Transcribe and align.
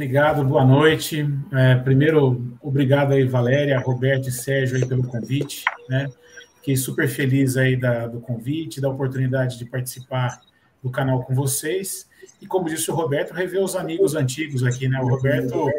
Obrigado, 0.00 0.42
boa 0.42 0.64
noite. 0.64 1.28
É, 1.52 1.74
primeiro, 1.74 2.56
obrigado 2.62 3.12
aí, 3.12 3.22
Valéria, 3.26 3.78
Roberto 3.78 4.30
e 4.30 4.32
Sérgio 4.32 4.78
aí 4.78 4.86
pelo 4.86 5.06
convite, 5.06 5.62
né? 5.90 6.10
Fiquei 6.56 6.74
super 6.74 7.06
feliz 7.06 7.54
aí 7.58 7.76
da, 7.76 8.06
do 8.06 8.18
convite, 8.18 8.80
da 8.80 8.88
oportunidade 8.88 9.58
de 9.58 9.66
participar 9.66 10.40
do 10.82 10.88
canal 10.88 11.22
com 11.22 11.34
vocês. 11.34 12.08
E 12.40 12.46
como 12.46 12.70
disse 12.70 12.90
o 12.90 12.94
Roberto, 12.94 13.34
rever 13.34 13.62
os 13.62 13.76
amigos 13.76 14.14
antigos 14.14 14.64
aqui, 14.64 14.88
né? 14.88 14.98
O 15.02 15.06
Roberto 15.06 15.70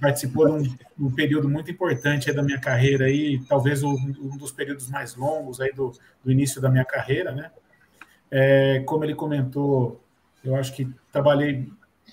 participou 0.00 0.46
de 0.60 0.68
um, 0.98 1.06
um 1.06 1.10
período 1.12 1.48
muito 1.48 1.70
importante 1.70 2.32
da 2.32 2.42
minha 2.42 2.58
carreira 2.58 3.04
aí, 3.04 3.38
talvez 3.48 3.84
um, 3.84 3.92
um 4.20 4.36
dos 4.36 4.50
períodos 4.50 4.88
mais 4.88 5.14
longos 5.14 5.60
aí 5.60 5.72
do, 5.72 5.92
do 6.24 6.32
início 6.32 6.60
da 6.60 6.68
minha 6.68 6.84
carreira, 6.84 7.30
né? 7.30 7.52
É, 8.32 8.82
como 8.84 9.04
ele 9.04 9.14
comentou, 9.14 10.02
eu 10.44 10.56
acho 10.56 10.74
que 10.74 10.92
trabalhei 11.12 11.68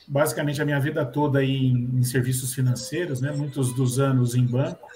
basicamente 0.07 0.61
a 0.61 0.65
minha 0.65 0.79
vida 0.79 1.05
toda 1.05 1.43
em, 1.43 1.89
em, 1.93 2.03
serviços 2.03 2.53
financeiros, 2.53 3.21
né? 3.21 3.31
Muitos 3.31 3.73
dos 3.73 3.99
anos 3.99 4.35
em 4.35 4.45
banco 4.45 4.87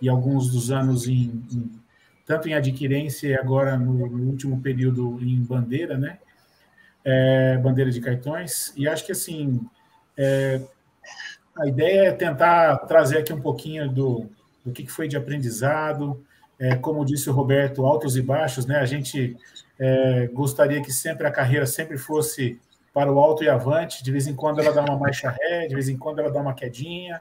e 0.00 0.08
alguns 0.08 0.50
dos 0.50 0.70
anos 0.70 1.06
em, 1.06 1.44
em 1.52 1.80
tanto 2.26 2.48
em 2.48 2.54
adquirência 2.54 3.28
e 3.28 3.34
agora 3.34 3.76
no, 3.76 4.06
no, 4.08 4.30
último 4.30 4.60
período 4.60 5.18
em 5.20 5.42
bandeira, 5.42 5.98
né? 5.98 6.18
É, 7.04 7.58
bandeira 7.58 7.90
de 7.90 8.00
cartões. 8.00 8.72
E 8.76 8.88
acho 8.88 9.04
que 9.04 9.12
assim 9.12 9.60
é, 10.16 10.60
a 11.58 11.66
ideia 11.66 12.08
é 12.08 12.12
tentar 12.12 12.76
trazer 12.86 13.18
aqui 13.18 13.32
um 13.32 13.40
pouquinho 13.40 13.88
do, 13.88 14.30
do 14.64 14.72
que 14.72 14.86
foi 14.86 15.08
de 15.08 15.16
aprendizado, 15.16 16.24
é, 16.58 16.76
como 16.76 17.04
disse 17.04 17.28
o 17.28 17.32
Roberto, 17.32 17.84
altos 17.84 18.16
e 18.16 18.22
baixos, 18.22 18.66
né? 18.66 18.78
A 18.78 18.86
gente 18.86 19.36
é, 19.78 20.28
gostaria 20.32 20.82
que 20.82 20.92
sempre 20.92 21.26
a 21.26 21.30
carreira 21.30 21.66
sempre 21.66 21.96
fosse 21.96 22.60
para 22.92 23.12
o 23.12 23.18
alto 23.18 23.44
e 23.44 23.48
avante. 23.48 24.02
De 24.02 24.10
vez 24.10 24.26
em 24.26 24.34
quando 24.34 24.60
ela 24.60 24.72
dá 24.72 24.82
uma 24.82 24.98
marcha 24.98 25.30
ré, 25.30 25.66
de 25.66 25.74
vez 25.74 25.88
em 25.88 25.96
quando 25.96 26.18
ela 26.18 26.30
dá 26.30 26.40
uma 26.40 26.54
quedinha. 26.54 27.20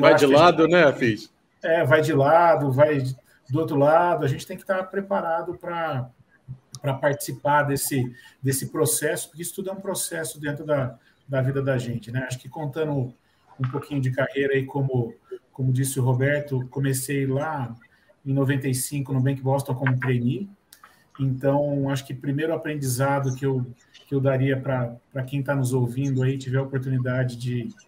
vai 0.00 0.14
de 0.14 0.26
lado, 0.26 0.64
gente, 0.64 0.72
né, 0.72 0.92
Fiz? 0.92 1.32
É, 1.62 1.84
vai 1.84 2.00
de 2.00 2.12
lado, 2.12 2.72
vai 2.72 3.02
do 3.50 3.58
outro 3.58 3.76
lado. 3.76 4.24
A 4.24 4.28
gente 4.28 4.46
tem 4.46 4.56
que 4.56 4.62
estar 4.62 4.82
preparado 4.84 5.54
para 5.54 6.08
para 6.82 6.94
participar 6.94 7.62
desse, 7.62 8.12
desse 8.42 8.66
processo, 8.70 9.28
porque 9.28 9.42
isso 9.42 9.54
tudo 9.54 9.70
é 9.70 9.72
um 9.72 9.80
processo 9.80 10.40
dentro 10.40 10.66
da, 10.66 10.98
da 11.28 11.40
vida 11.40 11.62
da 11.62 11.78
gente, 11.78 12.10
né? 12.10 12.24
Acho 12.26 12.40
que 12.40 12.48
contando 12.48 13.14
um 13.58 13.70
pouquinho 13.70 14.00
de 14.00 14.10
carreira 14.10 14.54
aí, 14.54 14.66
como, 14.66 15.14
como 15.52 15.72
disse 15.72 16.00
o 16.00 16.02
Roberto, 16.02 16.66
comecei 16.68 17.24
lá 17.24 17.72
em 18.26 18.32
95 18.32 19.12
no 19.12 19.20
Bank 19.20 19.40
Boston 19.40 19.76
como 19.76 19.98
trainee. 19.98 20.50
Então, 21.20 21.88
acho 21.88 22.04
que 22.04 22.12
primeiro 22.12 22.52
aprendizado 22.52 23.34
que 23.36 23.46
eu, 23.46 23.64
que 24.06 24.14
eu 24.14 24.20
daria 24.20 24.58
para 24.58 25.22
quem 25.26 25.40
está 25.40 25.54
nos 25.54 25.72
ouvindo 25.72 26.22
aí, 26.22 26.38
tiver 26.38 26.58
a 26.58 26.62
oportunidade 26.62 27.36
de 27.36 27.62
estar 27.62 27.78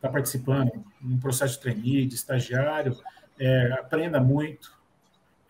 tá 0.00 0.08
participando 0.08 0.70
em 1.02 1.14
um 1.14 1.18
processo 1.18 1.54
de 1.54 1.60
trainee, 1.60 2.06
de 2.06 2.14
estagiário, 2.14 2.96
é, 3.38 3.72
aprenda 3.72 4.20
muito, 4.20 4.72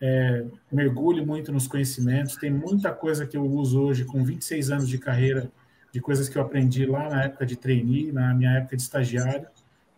é, 0.01 0.45
mergulhe 0.71 1.25
muito 1.25 1.51
nos 1.51 1.67
conhecimentos. 1.67 2.35
Tem 2.35 2.51
muita 2.51 2.91
coisa 2.91 3.25
que 3.25 3.37
eu 3.37 3.45
uso 3.45 3.81
hoje 3.81 4.05
com 4.05 4.23
26 4.23 4.71
anos 4.71 4.89
de 4.89 4.97
carreira, 4.97 5.51
de 5.91 6.01
coisas 6.01 6.27
que 6.27 6.37
eu 6.37 6.41
aprendi 6.41 6.85
lá 6.85 7.09
na 7.09 7.23
época 7.23 7.45
de 7.45 7.55
trainee, 7.55 8.11
na 8.11 8.33
minha 8.33 8.51
época 8.51 8.75
de 8.75 8.81
estagiário. 8.81 9.47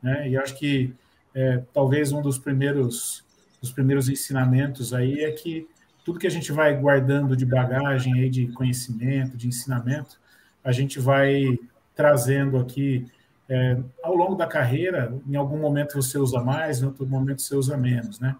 Né? 0.02 0.30
E 0.30 0.38
acho 0.38 0.58
que 0.58 0.94
é, 1.33 1.64
talvez 1.73 2.11
um 2.11 2.22
dos 2.22 2.38
primeiros, 2.38 3.23
dos 3.61 3.72
primeiros 3.72 4.10
ensinamentos 4.10 4.94
aí 4.94 5.23
é 5.23 5.32
que 5.32 5.67
tudo 6.04 6.20
que 6.20 6.28
a 6.28 6.32
gente 6.32 6.52
vai 6.52 6.76
guardando 6.78 7.36
de 7.36 7.45
bagagem 7.45 8.14
aí, 8.14 8.30
de 8.30 8.48
conhecimento, 8.49 9.36
de 9.36 9.48
ensinamento, 9.48 10.20
a 10.65 10.71
gente 10.71 10.99
vai 10.99 11.58
trazendo 11.95 12.58
aqui 12.58 13.08
é, 13.48 13.77
ao 14.03 14.15
longo 14.15 14.36
da 14.36 14.48
carreira. 14.48 15.15
Em 15.27 15.36
algum 15.36 15.59
momento 15.59 15.95
você 15.95 16.17
usa 16.17 16.42
mais, 16.42 16.81
em 16.81 16.86
outro 16.86 17.05
momento 17.05 17.42
você 17.42 17.55
usa 17.55 17.77
menos, 17.77 18.20
né? 18.20 18.36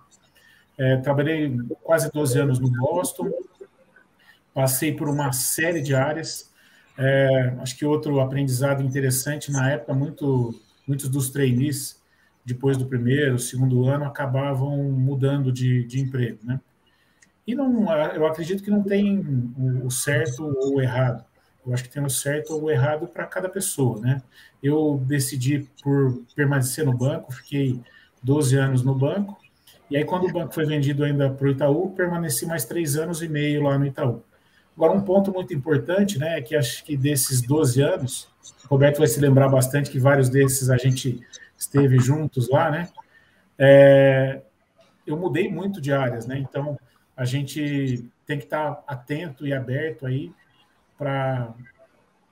É, 0.78 0.98
trabalhei 0.98 1.56
quase 1.84 2.12
12 2.12 2.38
anos 2.38 2.60
no 2.60 2.70
Boston, 2.70 3.32
passei 4.54 4.92
por 4.94 5.08
uma 5.08 5.32
série 5.32 5.82
de 5.82 5.96
áreas. 5.96 6.52
É, 6.98 7.56
acho 7.60 7.78
que 7.78 7.86
outro 7.86 8.20
aprendizado 8.20 8.82
interessante 8.82 9.52
na 9.52 9.72
época, 9.72 9.94
muito 9.94 10.60
muitos 10.88 11.10
dos 11.10 11.30
trainees, 11.30 12.00
depois 12.44 12.78
do 12.78 12.86
primeiro, 12.86 13.40
segundo 13.40 13.86
ano, 13.86 14.06
acabavam 14.06 14.78
mudando 14.92 15.52
de, 15.52 15.84
de 15.86 16.00
emprego, 16.00 16.40
né? 16.44 16.60
E 17.48 17.54
não, 17.54 17.92
eu 18.14 18.26
acredito 18.26 18.64
que 18.64 18.72
não 18.72 18.84
tem 18.84 19.24
o 19.84 19.90
certo 19.92 20.44
ou 20.44 20.76
o 20.76 20.82
errado. 20.82 21.24
Eu 21.66 21.74
acho 21.74 21.84
que 21.84 21.90
tem 21.90 22.04
o 22.04 22.10
certo 22.10 22.54
ou 22.54 22.70
errado 22.70 23.08
para 23.08 23.26
cada 23.26 23.50
pessoa, 23.50 24.00
né? 24.00 24.22
Eu 24.62 25.02
decidi 25.06 25.68
por 25.84 26.22
permanecer 26.36 26.86
no 26.86 26.96
banco, 26.96 27.34
fiquei 27.34 27.80
12 28.22 28.56
anos 28.58 28.84
no 28.84 28.94
banco, 28.94 29.38
e 29.90 29.98
aí 29.98 30.04
quando 30.04 30.28
o 30.28 30.32
banco 30.32 30.54
foi 30.54 30.66
vendido 30.66 31.04
ainda 31.04 31.30
para 31.30 31.48
o 31.48 31.52
Itaú, 31.52 31.92
permaneci 31.92 32.46
mais 32.46 32.66
três 32.66 32.96
anos 32.96 33.22
e 33.22 33.28
meio 33.28 33.64
lá 33.64 33.78
no 33.78 33.86
Itaú. 33.86 34.24
Agora, 34.76 34.94
um 34.94 35.02
ponto 35.02 35.32
muito 35.32 35.54
importante, 35.54 36.20
né, 36.20 36.38
é 36.38 36.42
que 36.42 36.56
acho 36.56 36.84
que 36.84 36.98
desses 36.98 37.42
12 37.42 37.82
anos, 37.82 38.28
Roberto 38.70 38.98
vai 38.98 39.08
se 39.08 39.20
lembrar 39.20 39.48
bastante 39.48 39.90
que 39.90 40.00
vários 40.00 40.30
desses 40.30 40.70
a 40.70 40.78
gente 40.78 41.22
esteve 41.58 41.98
juntos 42.00 42.50
lá, 42.50 42.70
né? 42.70 42.90
É, 43.58 44.42
eu 45.08 45.16
mudei 45.18 45.50
muito 45.50 45.80
de 45.80 45.94
áreas, 45.94 46.28
né? 46.28 46.38
Então, 46.38 46.78
a 47.16 47.24
gente 47.24 48.04
tem 48.26 48.38
que 48.38 48.46
estar 48.46 48.84
atento 48.86 49.48
e 49.48 49.54
aberto 49.54 50.06
aí 50.06 50.32
para 50.98 51.54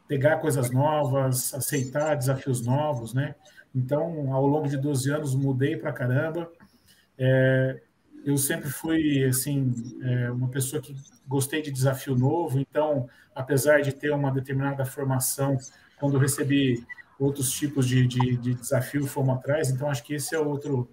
pegar 0.08 0.38
coisas 0.38 0.70
novas, 0.72 1.54
aceitar 1.54 2.16
desafios 2.16 2.66
novos, 2.66 3.14
né? 3.14 3.36
Então, 3.76 4.34
ao 4.34 4.46
longo 4.46 4.68
de 4.68 4.78
12 4.78 5.12
anos, 5.12 5.36
mudei 5.36 5.76
para 5.76 5.92
caramba. 5.92 6.52
É, 7.18 7.82
eu 8.26 8.38
sempre 8.38 8.70
fui, 8.70 9.24
assim, 9.26 9.74
é, 10.04 10.32
uma 10.32 10.48
pessoa 10.50 10.82
que 10.82 10.96
gostei 11.28 11.62
de 11.62 11.72
desafio 11.72 12.16
novo, 12.16 12.60
então, 12.60 13.10
apesar 13.34 13.82
de 13.82 13.92
ter 13.92 14.12
uma 14.12 14.32
determinada 14.32 14.86
formação, 14.86 15.58
quando 16.00 16.18
recebi 16.18 16.86
outros 17.20 17.52
tipos 17.52 17.88
de, 17.88 18.06
de, 18.08 18.38
de 18.38 18.54
desafio, 18.54 19.08
fomos 19.08 19.38
atrás, 19.38 19.70
então 19.70 19.90
acho 19.90 20.04
que 20.04 20.16
esse 20.16 20.36
é 20.36 20.40
outro, 20.40 20.90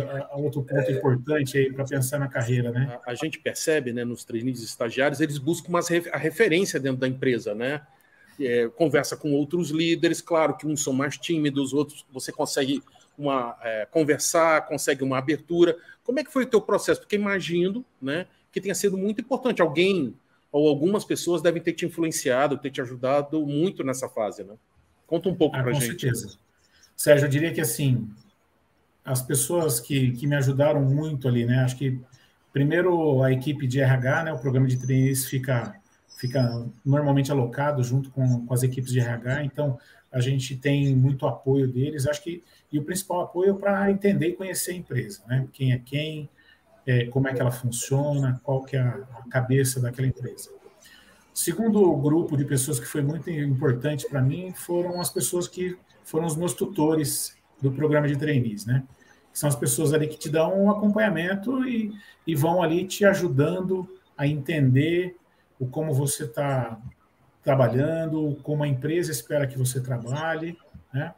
é 0.00 0.36
outro 0.36 0.62
ponto 0.62 0.90
é, 0.90 0.92
importante 0.92 1.58
aí 1.58 1.72
para 1.72 1.84
pensar 1.84 2.18
na 2.18 2.28
carreira, 2.28 2.70
né? 2.70 2.98
A, 3.04 3.10
a, 3.10 3.14
gente 3.14 3.38
percebe, 3.38 3.92
né, 3.92 4.04
nos 4.04 4.24
trainees 4.24 4.62
estagiários, 4.62 5.20
eles 5.20 5.38
buscam 5.38 5.68
uma, 5.68 5.80
a 6.12 6.18
referência 6.18 6.80
dentro 6.80 6.98
da 6.98 7.08
empresa, 7.08 7.54
né? 7.54 7.82
É, 8.40 8.68
conversa 8.68 9.16
com 9.16 9.32
outros 9.32 9.70
líderes, 9.70 10.20
claro 10.20 10.56
que 10.56 10.66
uns 10.66 10.82
são 10.82 10.92
mais 10.92 11.18
tímidos, 11.18 11.72
outros 11.72 12.06
você 12.10 12.32
consegue 12.32 12.82
uma, 13.16 13.56
é, 13.62 13.86
conversar, 13.86 14.66
consegue 14.66 15.04
uma 15.04 15.18
abertura. 15.18 15.76
Como 16.02 16.18
é 16.18 16.24
que 16.24 16.32
foi 16.32 16.44
o 16.44 16.46
teu 16.46 16.60
processo? 16.60 17.00
Porque 17.00 17.16
imagino, 17.16 17.84
né, 18.00 18.26
que 18.50 18.60
tenha 18.60 18.74
sido 18.74 18.96
muito 18.96 19.20
importante. 19.20 19.60
Alguém 19.60 20.14
ou 20.50 20.68
algumas 20.68 21.04
pessoas 21.04 21.40
devem 21.40 21.62
ter 21.62 21.72
te 21.72 21.86
influenciado, 21.86 22.58
ter 22.58 22.70
te 22.70 22.80
ajudado 22.80 23.44
muito 23.46 23.82
nessa 23.82 24.08
fase, 24.08 24.44
né? 24.44 24.54
Conta 25.06 25.28
um 25.28 25.34
pouco 25.34 25.56
ah, 25.56 25.62
para 25.62 25.72
gente. 25.72 25.92
Com 25.92 26.00
certeza. 26.00 26.38
Sérgio, 26.94 27.26
eu 27.26 27.30
diria 27.30 27.52
que 27.52 27.60
assim, 27.60 28.08
as 29.04 29.22
pessoas 29.22 29.80
que, 29.80 30.12
que 30.12 30.26
me 30.26 30.36
ajudaram 30.36 30.82
muito 30.82 31.26
ali, 31.26 31.44
né? 31.44 31.58
Acho 31.64 31.76
que 31.76 32.00
primeiro 32.52 33.22
a 33.22 33.32
equipe 33.32 33.66
de 33.66 33.80
RH, 33.80 34.24
né? 34.24 34.32
O 34.32 34.38
programa 34.38 34.66
de 34.66 34.78
trainees 34.78 35.26
fica 35.26 35.74
fica 36.18 36.64
normalmente 36.84 37.32
alocado 37.32 37.82
junto 37.82 38.08
com, 38.12 38.46
com 38.46 38.54
as 38.54 38.62
equipes 38.62 38.92
de 38.92 39.00
RH, 39.00 39.42
então 39.42 39.76
a 40.12 40.20
gente 40.20 40.56
tem 40.56 40.94
muito 40.94 41.26
apoio 41.26 41.66
deles. 41.66 42.06
Acho 42.06 42.22
que 42.22 42.44
e 42.70 42.78
o 42.78 42.84
principal 42.84 43.22
apoio 43.22 43.56
é 43.56 43.58
para 43.58 43.90
entender 43.90 44.28
e 44.28 44.32
conhecer 44.34 44.72
a 44.72 44.76
empresa, 44.76 45.22
né? 45.26 45.48
Quem 45.52 45.72
é 45.72 45.78
quem, 45.78 46.30
é, 46.86 47.06
como 47.06 47.26
é 47.26 47.34
que 47.34 47.40
ela 47.40 47.50
funciona, 47.50 48.40
qual 48.44 48.62
que 48.62 48.76
é 48.76 48.80
a, 48.80 48.94
a 49.24 49.28
cabeça 49.28 49.80
daquela 49.80 50.06
empresa. 50.06 50.50
Segundo 51.34 51.96
grupo 51.96 52.36
de 52.36 52.44
pessoas 52.44 52.78
que 52.78 52.86
foi 52.86 53.02
muito 53.02 53.30
importante 53.30 54.06
para 54.08 54.20
mim 54.20 54.52
foram 54.54 55.00
as 55.00 55.10
pessoas 55.10 55.48
que 55.48 55.76
foram 56.04 56.26
os 56.26 56.36
meus 56.36 56.52
tutores 56.52 57.34
do 57.62 57.70
programa 57.70 58.08
de 58.08 58.16
trainees, 58.16 58.66
né? 58.66 58.82
São 59.32 59.48
as 59.48 59.56
pessoas 59.56 59.94
ali 59.94 60.08
que 60.08 60.18
te 60.18 60.28
dão 60.28 60.64
um 60.64 60.70
acompanhamento 60.70 61.66
e, 61.66 61.92
e 62.26 62.34
vão 62.34 62.62
ali 62.62 62.84
te 62.84 63.04
ajudando 63.04 63.88
a 64.16 64.26
entender 64.26 65.16
o 65.58 65.66
como 65.66 65.94
você 65.94 66.24
está 66.24 66.78
trabalhando, 67.42 68.36
como 68.42 68.62
a 68.62 68.68
empresa 68.68 69.10
espera 69.10 69.46
que 69.46 69.56
você 69.56 69.80
trabalhe, 69.80 70.58
né? 70.92 71.14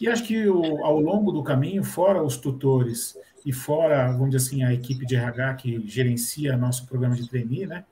E 0.00 0.08
acho 0.08 0.24
que 0.24 0.48
o, 0.48 0.84
ao 0.84 1.00
longo 1.00 1.32
do 1.32 1.42
caminho, 1.42 1.84
fora 1.84 2.22
os 2.22 2.36
tutores 2.36 3.16
e 3.44 3.52
fora, 3.52 4.10
vamos 4.12 4.30
dizer 4.30 4.48
assim, 4.48 4.64
a 4.64 4.72
equipe 4.72 5.06
de 5.06 5.16
RH 5.16 5.54
que 5.54 5.88
gerencia 5.88 6.56
nosso 6.56 6.86
programa 6.86 7.14
de 7.14 7.28
trainee, 7.28 7.66
né? 7.66 7.84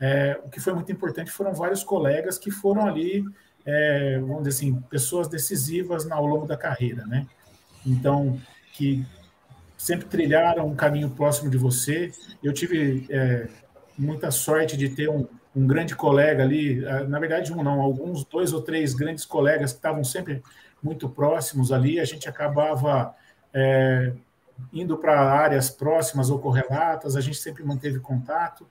É, 0.00 0.40
o 0.42 0.48
que 0.48 0.58
foi 0.58 0.72
muito 0.72 0.90
importante 0.90 1.30
foram 1.30 1.54
vários 1.54 1.84
colegas 1.84 2.36
que 2.36 2.50
foram 2.50 2.84
ali, 2.86 3.24
é, 3.64 4.18
vamos 4.20 4.44
dizer 4.44 4.50
assim, 4.50 4.80
pessoas 4.90 5.28
decisivas 5.28 6.10
ao 6.10 6.26
longo 6.26 6.46
da 6.46 6.56
carreira, 6.56 7.06
né? 7.06 7.26
Então, 7.86 8.40
que 8.72 9.04
sempre 9.76 10.06
trilharam 10.06 10.66
um 10.66 10.76
caminho 10.76 11.10
próximo 11.10 11.50
de 11.50 11.58
você. 11.58 12.12
Eu 12.42 12.52
tive 12.52 13.06
é, 13.10 13.48
muita 13.98 14.30
sorte 14.30 14.76
de 14.76 14.88
ter 14.88 15.08
um, 15.08 15.26
um 15.54 15.66
grande 15.66 15.94
colega 15.94 16.42
ali, 16.42 16.80
na 17.08 17.18
verdade 17.18 17.52
um 17.52 17.62
não, 17.62 17.80
alguns 17.80 18.24
dois 18.24 18.52
ou 18.52 18.62
três 18.62 18.94
grandes 18.94 19.24
colegas 19.24 19.72
que 19.72 19.78
estavam 19.78 20.02
sempre 20.02 20.42
muito 20.82 21.08
próximos 21.08 21.70
ali, 21.70 22.00
a 22.00 22.04
gente 22.04 22.28
acabava 22.28 23.14
é, 23.52 24.12
indo 24.72 24.96
para 24.96 25.20
áreas 25.20 25.70
próximas 25.70 26.30
ou 26.30 26.38
correlatas, 26.38 27.16
a 27.16 27.20
gente 27.20 27.36
sempre 27.36 27.62
manteve 27.62 28.00
contato, 28.00 28.66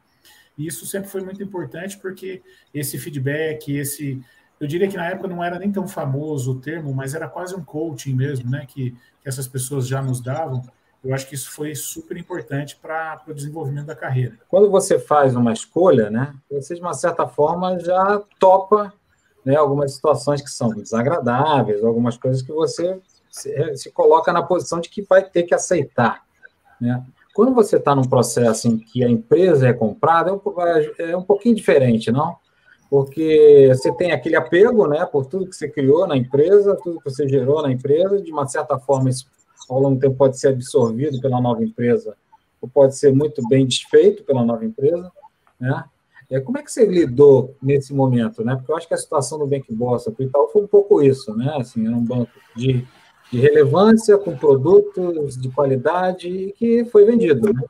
e 0.57 0.67
isso 0.67 0.85
sempre 0.85 1.09
foi 1.09 1.21
muito 1.21 1.41
importante 1.41 1.97
porque 1.97 2.41
esse 2.73 2.97
feedback, 2.97 3.73
esse 3.73 4.21
eu 4.61 4.67
diria 4.67 4.87
que 4.87 4.95
na 4.95 5.07
época 5.07 5.27
não 5.27 5.43
era 5.43 5.57
nem 5.57 5.71
tão 5.71 5.87
famoso 5.87 6.51
o 6.51 6.59
termo, 6.59 6.93
mas 6.93 7.15
era 7.15 7.27
quase 7.27 7.55
um 7.55 7.63
coaching 7.63 8.13
mesmo, 8.13 8.47
né, 8.47 8.63
que, 8.67 8.91
que 8.91 9.27
essas 9.27 9.47
pessoas 9.47 9.87
já 9.87 10.03
nos 10.03 10.21
davam. 10.21 10.61
Eu 11.03 11.15
acho 11.15 11.27
que 11.27 11.33
isso 11.33 11.49
foi 11.49 11.73
super 11.73 12.15
importante 12.15 12.77
para 12.79 13.19
o 13.27 13.33
desenvolvimento 13.33 13.87
da 13.87 13.95
carreira. 13.95 14.37
Quando 14.47 14.69
você 14.69 14.99
faz 14.99 15.35
uma 15.35 15.51
escolha, 15.51 16.11
né, 16.11 16.35
você 16.49 16.75
de 16.75 16.81
uma 16.81 16.93
certa 16.93 17.27
forma 17.27 17.79
já 17.79 18.21
topa 18.39 18.93
né, 19.43 19.55
algumas 19.55 19.95
situações 19.95 20.43
que 20.43 20.51
são 20.51 20.69
desagradáveis, 20.69 21.83
algumas 21.83 22.15
coisas 22.15 22.43
que 22.43 22.51
você 22.51 23.01
se, 23.31 23.75
se 23.77 23.91
coloca 23.91 24.31
na 24.31 24.43
posição 24.43 24.79
de 24.79 24.89
que 24.89 25.01
vai 25.01 25.23
ter 25.23 25.41
que 25.41 25.55
aceitar. 25.55 26.21
Né? 26.79 27.03
Quando 27.33 27.51
você 27.51 27.77
está 27.77 27.95
num 27.95 28.03
processo 28.03 28.67
em 28.67 28.77
que 28.77 29.03
a 29.03 29.09
empresa 29.09 29.67
é 29.67 29.73
comprada, 29.73 30.29
é 30.29 30.33
um, 30.33 30.41
é 30.99 31.17
um 31.17 31.23
pouquinho 31.23 31.55
diferente, 31.55 32.11
não? 32.11 32.37
Porque 32.91 33.69
você 33.69 33.89
tem 33.93 34.11
aquele 34.11 34.35
apego 34.35 34.85
né, 34.85 35.05
por 35.05 35.25
tudo 35.25 35.47
que 35.47 35.55
você 35.55 35.69
criou 35.69 36.05
na 36.05 36.17
empresa, 36.17 36.77
tudo 36.83 36.99
que 36.99 37.09
você 37.09 37.25
gerou 37.25 37.61
na 37.61 37.71
empresa, 37.71 38.21
de 38.21 38.29
uma 38.33 38.45
certa 38.45 38.77
forma 38.77 39.09
isso 39.09 39.25
ao 39.69 39.79
longo 39.79 39.95
do 39.95 40.01
tempo 40.01 40.17
pode 40.17 40.37
ser 40.37 40.49
absorvido 40.49 41.21
pela 41.21 41.39
nova 41.39 41.63
empresa 41.63 42.17
ou 42.61 42.67
pode 42.67 42.97
ser 42.97 43.13
muito 43.13 43.41
bem 43.47 43.65
desfeito 43.65 44.25
pela 44.25 44.43
nova 44.43 44.65
empresa, 44.65 45.09
né? 45.57 45.85
É, 46.29 46.41
como 46.41 46.57
é 46.57 46.63
que 46.63 46.69
você 46.69 46.85
lidou 46.85 47.55
nesse 47.61 47.93
momento, 47.93 48.43
né? 48.43 48.57
Porque 48.57 48.69
eu 48.69 48.75
acho 48.75 48.89
que 48.89 48.93
a 48.93 48.97
situação 48.97 49.39
do 49.39 49.47
Bank 49.47 49.73
Bossa 49.73 50.11
para 50.11 50.23
o 50.23 50.27
Itaú 50.27 50.49
foi 50.49 50.61
um 50.63 50.67
pouco 50.67 51.01
isso, 51.01 51.33
né? 51.33 51.53
Assim, 51.57 51.87
era 51.87 51.95
um 51.95 52.03
banco 52.03 52.31
de, 52.57 52.85
de 53.31 53.39
relevância, 53.39 54.17
com 54.17 54.35
produtos 54.35 55.37
de 55.37 55.49
qualidade 55.49 56.53
que 56.57 56.83
foi 56.85 57.05
vendido, 57.05 57.53
né? 57.53 57.61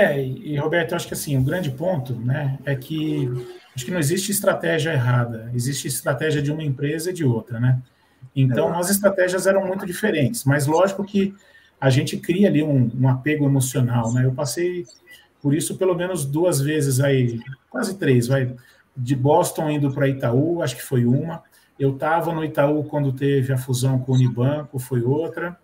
É, 0.00 0.24
e 0.26 0.56
Roberto, 0.56 0.92
eu 0.92 0.96
acho 0.96 1.06
que 1.06 1.14
assim, 1.14 1.36
o 1.36 1.40
um 1.40 1.44
grande 1.44 1.70
ponto, 1.70 2.14
né, 2.14 2.58
é 2.64 2.74
que 2.74 3.28
acho 3.74 3.84
que 3.84 3.90
não 3.90 3.98
existe 3.98 4.30
estratégia 4.30 4.92
errada, 4.92 5.50
existe 5.54 5.86
estratégia 5.88 6.40
de 6.40 6.50
uma 6.50 6.62
empresa 6.62 7.10
e 7.10 7.12
de 7.12 7.24
outra, 7.24 7.60
né? 7.60 7.80
Então, 8.34 8.74
é. 8.74 8.78
as 8.78 8.90
estratégias 8.90 9.46
eram 9.46 9.66
muito 9.66 9.86
diferentes, 9.86 10.44
mas 10.44 10.66
lógico 10.66 11.04
que 11.04 11.34
a 11.80 11.90
gente 11.90 12.16
cria 12.16 12.48
ali 12.48 12.62
um, 12.62 12.90
um 12.98 13.08
apego 13.08 13.44
emocional, 13.44 14.12
né? 14.12 14.24
Eu 14.24 14.32
passei 14.32 14.84
por 15.42 15.54
isso 15.54 15.76
pelo 15.76 15.94
menos 15.94 16.24
duas 16.24 16.60
vezes 16.60 17.00
aí, 17.00 17.40
quase 17.70 17.96
três, 17.96 18.26
vai, 18.26 18.54
de 18.96 19.16
Boston 19.16 19.70
indo 19.70 19.92
para 19.92 20.08
Itaú, 20.08 20.62
acho 20.62 20.76
que 20.76 20.82
foi 20.82 21.04
uma. 21.04 21.42
Eu 21.78 21.94
estava 21.94 22.32
no 22.34 22.44
Itaú 22.44 22.84
quando 22.84 23.12
teve 23.12 23.52
a 23.52 23.58
fusão 23.58 23.98
com 23.98 24.12
o 24.12 24.14
Unibanco, 24.14 24.78
foi 24.78 25.02
outra. 25.02 25.58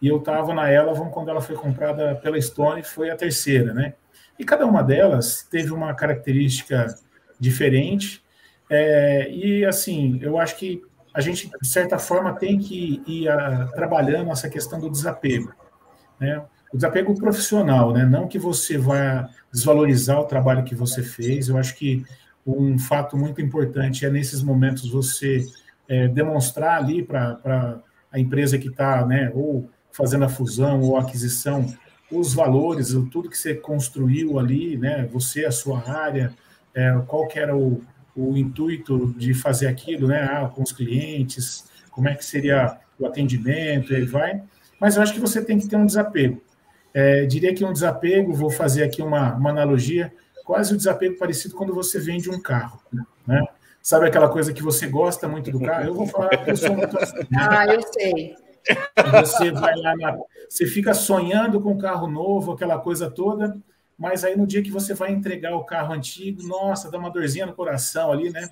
E 0.00 0.08
eu 0.08 0.18
estava 0.18 0.54
na 0.54 0.72
Elavon 0.72 1.10
quando 1.10 1.30
ela 1.30 1.40
foi 1.40 1.56
comprada 1.56 2.14
pela 2.16 2.40
Stone, 2.40 2.82
foi 2.82 3.10
a 3.10 3.16
terceira, 3.16 3.74
né? 3.74 3.94
E 4.38 4.44
cada 4.44 4.64
uma 4.64 4.82
delas 4.82 5.46
teve 5.50 5.72
uma 5.72 5.92
característica 5.94 6.94
diferente. 7.38 8.22
É, 8.70 9.28
e 9.30 9.64
assim, 9.64 10.18
eu 10.22 10.38
acho 10.38 10.56
que 10.56 10.80
a 11.12 11.20
gente, 11.20 11.50
de 11.60 11.66
certa 11.66 11.98
forma, 11.98 12.34
tem 12.34 12.58
que 12.58 13.02
ir 13.06 13.28
a, 13.28 13.66
trabalhando 13.68 14.30
essa 14.30 14.48
questão 14.48 14.78
do 14.78 14.88
desapego. 14.88 15.52
Né? 16.20 16.40
O 16.72 16.76
desapego 16.76 17.14
profissional, 17.18 17.92
né? 17.92 18.04
não 18.04 18.28
que 18.28 18.38
você 18.38 18.78
vá 18.78 19.28
desvalorizar 19.52 20.20
o 20.20 20.26
trabalho 20.26 20.64
que 20.64 20.74
você 20.74 21.02
fez. 21.02 21.48
Eu 21.48 21.56
acho 21.56 21.74
que 21.74 22.04
um 22.46 22.78
fato 22.78 23.16
muito 23.16 23.40
importante 23.40 24.06
é, 24.06 24.10
nesses 24.10 24.42
momentos, 24.42 24.88
você 24.88 25.44
é, 25.88 26.06
demonstrar 26.06 26.78
ali 26.78 27.02
para 27.02 27.80
a 28.12 28.18
empresa 28.18 28.58
que 28.58 28.68
está, 28.68 29.04
né, 29.04 29.30
ou 29.34 29.70
fazendo 29.92 30.24
a 30.24 30.28
fusão 30.28 30.80
ou 30.80 30.96
a 30.96 31.00
aquisição, 31.00 31.66
os 32.10 32.32
valores, 32.32 32.96
tudo 33.10 33.28
que 33.28 33.36
você 33.36 33.54
construiu 33.54 34.38
ali, 34.38 34.76
né, 34.76 35.08
você, 35.12 35.44
a 35.44 35.50
sua 35.50 35.82
área, 35.88 36.32
é, 36.74 36.92
qual 37.06 37.26
que 37.26 37.38
era 37.38 37.56
o, 37.56 37.82
o 38.16 38.36
intuito 38.36 39.14
de 39.16 39.32
fazer 39.34 39.68
aquilo, 39.68 40.08
né? 40.08 40.22
Ah, 40.22 40.48
com 40.48 40.62
os 40.62 40.72
clientes, 40.72 41.64
como 41.90 42.08
é 42.08 42.14
que 42.14 42.24
seria 42.24 42.78
o 42.98 43.06
atendimento, 43.06 43.92
e 43.92 43.96
aí 43.96 44.04
vai. 44.04 44.42
Mas 44.80 44.96
eu 44.96 45.02
acho 45.02 45.12
que 45.12 45.20
você 45.20 45.44
tem 45.44 45.58
que 45.58 45.68
ter 45.68 45.76
um 45.76 45.86
desapego. 45.86 46.42
É, 46.92 47.26
diria 47.26 47.54
que 47.54 47.64
um 47.64 47.72
desapego, 47.72 48.32
vou 48.32 48.50
fazer 48.50 48.82
aqui 48.82 49.02
uma, 49.02 49.34
uma 49.34 49.50
analogia, 49.50 50.12
quase 50.44 50.72
o 50.72 50.74
um 50.74 50.76
desapego 50.76 51.16
parecido 51.18 51.54
quando 51.54 51.74
você 51.74 52.00
vende 52.00 52.30
um 52.30 52.40
carro, 52.40 52.80
né? 53.26 53.44
Sabe 53.80 54.06
aquela 54.06 54.28
coisa 54.28 54.52
que 54.52 54.62
você 54.62 54.86
gosta 54.86 55.28
muito 55.28 55.50
do 55.50 55.60
carro? 55.60 55.86
Eu 55.86 55.94
vou 55.94 56.06
falar 56.06 56.36
que 56.36 56.50
eu 56.50 56.56
sou 56.56 56.74
muito 56.76 56.98
assim. 56.98 57.16
Ah, 57.36 57.66
eu 57.66 57.80
sei. 57.92 58.34
Você 59.22 59.50
vai 59.50 59.74
lá, 59.76 60.18
você 60.48 60.66
fica 60.66 60.94
sonhando 60.94 61.60
com 61.60 61.72
um 61.72 61.78
carro 61.78 62.06
novo, 62.06 62.52
aquela 62.52 62.78
coisa 62.78 63.10
toda, 63.10 63.56
mas 63.98 64.24
aí 64.24 64.36
no 64.36 64.46
dia 64.46 64.62
que 64.62 64.70
você 64.70 64.94
vai 64.94 65.12
entregar 65.12 65.54
o 65.56 65.64
carro 65.64 65.92
antigo, 65.92 66.46
nossa, 66.46 66.90
dá 66.90 66.98
uma 66.98 67.10
dorzinha 67.10 67.46
no 67.46 67.54
coração 67.54 68.12
ali, 68.12 68.30
né? 68.30 68.48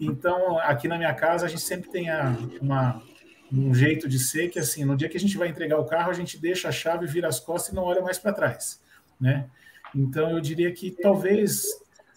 Então, 0.00 0.58
aqui 0.58 0.88
na 0.88 0.98
minha 0.98 1.14
casa, 1.14 1.46
a 1.46 1.48
gente 1.48 1.62
sempre 1.62 1.90
tem 1.90 2.10
a, 2.10 2.36
uma, 2.60 3.02
um 3.52 3.74
jeito 3.74 4.08
de 4.08 4.18
ser 4.18 4.48
que, 4.48 4.58
assim, 4.58 4.84
no 4.84 4.96
dia 4.96 5.08
que 5.08 5.16
a 5.16 5.20
gente 5.20 5.36
vai 5.36 5.48
entregar 5.48 5.78
o 5.78 5.86
carro, 5.86 6.10
a 6.10 6.14
gente 6.14 6.38
deixa 6.38 6.68
a 6.68 6.72
chave, 6.72 7.06
vira 7.06 7.28
as 7.28 7.40
costas 7.40 7.72
e 7.72 7.74
não 7.74 7.84
olha 7.84 8.02
mais 8.02 8.18
para 8.18 8.32
trás, 8.32 8.80
né? 9.20 9.46
Então, 9.94 10.30
eu 10.30 10.40
diria 10.40 10.72
que 10.72 10.90
talvez 10.90 11.66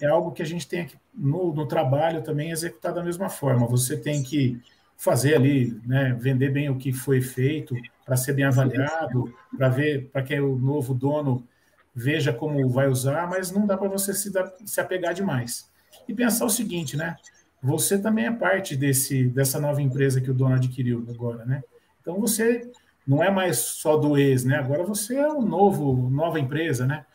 é 0.01 0.07
algo 0.07 0.31
que 0.31 0.41
a 0.41 0.45
gente 0.45 0.67
tenha 0.67 0.85
que, 0.85 0.95
no, 1.13 1.53
no 1.53 1.67
trabalho 1.67 2.21
também, 2.21 2.51
executar 2.51 2.93
da 2.93 3.03
mesma 3.03 3.29
forma. 3.29 3.67
Você 3.67 3.97
tem 3.97 4.21
que 4.21 4.61
fazer 5.03 5.35
ali, 5.35 5.77
né, 5.85 6.17
vender 6.17 6.49
bem 6.49 6.69
o 6.69 6.77
que 6.77 6.93
foi 6.93 7.19
feito, 7.19 7.75
para 8.05 8.15
ser 8.15 8.31
bem 8.31 8.45
avaliado, 8.45 9.35
para 9.57 9.67
ver, 9.67 10.09
para 10.09 10.23
que 10.23 10.39
o 10.39 10.55
novo 10.55 10.93
dono 10.93 11.45
veja 11.93 12.31
como 12.31 12.69
vai 12.69 12.87
usar, 12.87 13.29
mas 13.29 13.51
não 13.51 13.67
dá 13.67 13.77
para 13.77 13.89
você 13.89 14.13
se, 14.13 14.31
dar, 14.31 14.49
se 14.65 14.79
apegar 14.79 15.13
demais. 15.13 15.69
E 16.07 16.13
pensar 16.13 16.45
o 16.45 16.49
seguinte, 16.49 16.95
né? 16.95 17.17
Você 17.61 17.97
também 17.97 18.27
é 18.27 18.31
parte 18.31 18.77
desse, 18.77 19.27
dessa 19.27 19.59
nova 19.59 19.81
empresa 19.81 20.21
que 20.21 20.31
o 20.31 20.33
dono 20.33 20.55
adquiriu 20.55 21.05
agora, 21.09 21.43
né? 21.45 21.61
Então 21.99 22.17
você 22.21 22.71
não 23.05 23.21
é 23.21 23.29
mais 23.29 23.57
só 23.57 23.97
do 23.97 24.17
ex, 24.17 24.45
né? 24.45 24.55
Agora 24.55 24.85
você 24.85 25.17
é 25.17 25.27
um 25.27 25.41
novo, 25.41 26.09
nova 26.09 26.39
empresa, 26.39 26.87
né? 26.87 27.05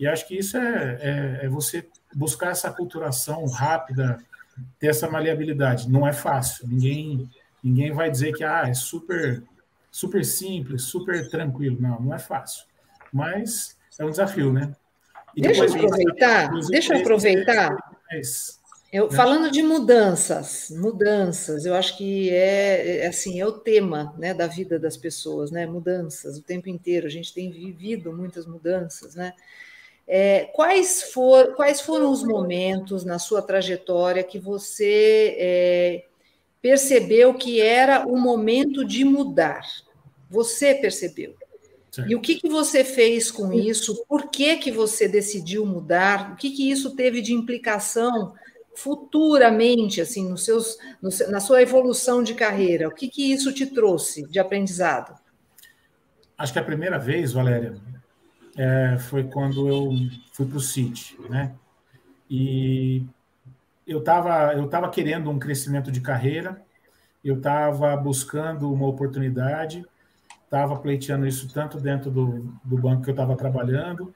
E 0.00 0.06
acho 0.06 0.26
que 0.26 0.36
isso 0.36 0.56
é, 0.56 0.98
é, 1.00 1.40
é 1.44 1.48
você 1.48 1.88
buscar 2.12 2.50
essa 2.50 2.72
culturação 2.72 3.46
rápida, 3.46 4.18
ter 4.78 4.88
essa 4.88 5.08
maleabilidade. 5.08 5.90
Não 5.90 6.06
é 6.06 6.12
fácil. 6.12 6.66
Ninguém, 6.66 7.28
ninguém 7.62 7.92
vai 7.92 8.10
dizer 8.10 8.32
que 8.32 8.44
ah, 8.44 8.64
é 8.68 8.74
super, 8.74 9.42
super 9.90 10.24
simples, 10.24 10.82
super 10.82 11.28
tranquilo. 11.28 11.76
Não, 11.80 12.00
não 12.00 12.14
é 12.14 12.18
fácil. 12.18 12.64
Mas 13.12 13.76
é 13.98 14.04
um 14.04 14.10
desafio, 14.10 14.52
né? 14.52 14.74
E 15.34 15.42
deixa 15.42 15.64
eu 15.64 15.74
aproveitar, 15.74 16.50
deixa 16.70 16.94
eu 16.94 17.00
aproveitar. 17.00 17.76
Eu, 18.92 19.10
falando 19.10 19.50
de 19.50 19.62
mudanças, 19.62 20.70
mudanças, 20.70 21.66
eu 21.66 21.74
acho 21.74 21.98
que 21.98 22.30
é, 22.30 23.00
é, 23.00 23.06
assim, 23.08 23.38
é 23.38 23.46
o 23.46 23.52
tema 23.52 24.14
né, 24.16 24.32
da 24.32 24.46
vida 24.46 24.78
das 24.78 24.96
pessoas, 24.96 25.50
né? 25.50 25.66
Mudanças 25.66 26.38
o 26.38 26.42
tempo 26.42 26.68
inteiro. 26.68 27.06
A 27.06 27.10
gente 27.10 27.34
tem 27.34 27.50
vivido 27.50 28.12
muitas 28.12 28.46
mudanças, 28.46 29.14
né? 29.14 29.34
É, 30.08 30.44
quais, 30.54 31.02
for, 31.12 31.54
quais 31.54 31.80
foram 31.80 32.10
os 32.12 32.22
momentos 32.22 33.04
na 33.04 33.18
sua 33.18 33.42
trajetória 33.42 34.22
que 34.22 34.38
você 34.38 35.36
é, 35.38 36.04
percebeu 36.62 37.34
que 37.34 37.60
era 37.60 38.06
o 38.06 38.16
momento 38.16 38.84
de 38.84 39.04
mudar? 39.04 39.62
Você 40.30 40.74
percebeu? 40.74 41.34
E 42.06 42.14
o 42.14 42.20
que, 42.20 42.34
que 42.34 42.48
você 42.48 42.84
fez 42.84 43.30
com 43.30 43.52
isso? 43.52 44.04
Por 44.06 44.30
que, 44.30 44.56
que 44.58 44.70
você 44.70 45.08
decidiu 45.08 45.64
mudar? 45.64 46.32
O 46.32 46.36
que, 46.36 46.50
que 46.50 46.70
isso 46.70 46.94
teve 46.94 47.22
de 47.22 47.32
implicação 47.32 48.34
futuramente, 48.74 50.02
assim, 50.02 50.28
nos 50.28 50.44
seus, 50.44 50.76
no, 51.00 51.08
na 51.30 51.40
sua 51.40 51.62
evolução 51.62 52.22
de 52.22 52.34
carreira? 52.34 52.88
O 52.88 52.94
que, 52.94 53.08
que 53.08 53.32
isso 53.32 53.52
te 53.52 53.66
trouxe 53.66 54.28
de 54.28 54.38
aprendizado? 54.38 55.18
Acho 56.36 56.52
que 56.52 56.58
a 56.58 56.64
primeira 56.64 56.98
vez, 56.98 57.32
Valéria, 57.32 57.80
é, 58.56 58.96
foi 58.98 59.24
quando 59.24 59.68
eu 59.68 59.92
fui 60.32 60.46
para 60.46 60.56
o 60.56 60.60
City, 60.60 61.16
né? 61.28 61.54
E 62.28 63.04
eu 63.86 64.00
estava 64.00 64.54
eu 64.54 64.68
tava 64.68 64.88
querendo 64.88 65.30
um 65.30 65.38
crescimento 65.38 65.92
de 65.92 66.00
carreira, 66.00 66.62
eu 67.24 67.36
estava 67.36 67.96
buscando 67.96 68.72
uma 68.72 68.86
oportunidade, 68.86 69.84
estava 70.44 70.76
pleiteando 70.76 71.26
isso 71.26 71.52
tanto 71.52 71.78
dentro 71.78 72.10
do, 72.10 72.52
do 72.64 72.78
banco 72.78 73.02
que 73.02 73.10
eu 73.10 73.14
estava 73.14 73.36
trabalhando, 73.36 74.14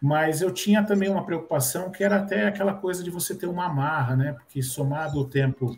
mas 0.00 0.40
eu 0.40 0.52
tinha 0.52 0.84
também 0.84 1.08
uma 1.08 1.24
preocupação 1.24 1.90
que 1.90 2.04
era 2.04 2.16
até 2.16 2.46
aquela 2.46 2.74
coisa 2.74 3.02
de 3.02 3.10
você 3.10 3.34
ter 3.34 3.46
uma 3.46 3.66
amarra, 3.66 4.14
né? 4.14 4.32
Porque 4.32 4.62
somado 4.62 5.18
o 5.18 5.28
tempo 5.28 5.76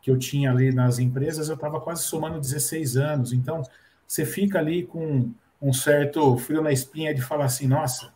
que 0.00 0.10
eu 0.10 0.18
tinha 0.18 0.50
ali 0.50 0.72
nas 0.72 0.98
empresas, 0.98 1.48
eu 1.48 1.54
estava 1.54 1.80
quase 1.80 2.02
somando 2.02 2.38
16 2.38 2.96
anos. 2.96 3.32
Então, 3.32 3.62
você 4.06 4.26
fica 4.26 4.58
ali 4.58 4.84
com 4.84 5.32
um 5.64 5.72
certo 5.72 6.36
frio 6.36 6.62
na 6.62 6.70
espinha 6.70 7.14
de 7.14 7.22
falar 7.22 7.46
assim, 7.46 7.66
nossa, 7.66 8.12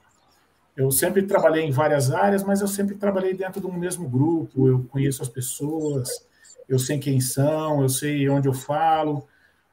eu 0.76 0.90
sempre 0.90 1.22
trabalhei 1.22 1.64
em 1.64 1.70
várias 1.70 2.10
áreas, 2.10 2.44
mas 2.44 2.60
eu 2.60 2.68
sempre 2.68 2.94
trabalhei 2.94 3.32
dentro 3.32 3.60
do 3.60 3.72
mesmo 3.72 4.08
grupo. 4.08 4.68
Eu 4.68 4.84
conheço 4.90 5.22
as 5.22 5.28
pessoas, 5.28 6.24
eu 6.68 6.78
sei 6.78 6.98
quem 6.98 7.20
são, 7.20 7.80
eu 7.82 7.88
sei 7.88 8.28
onde 8.28 8.46
eu 8.46 8.52
falo. 8.52 9.26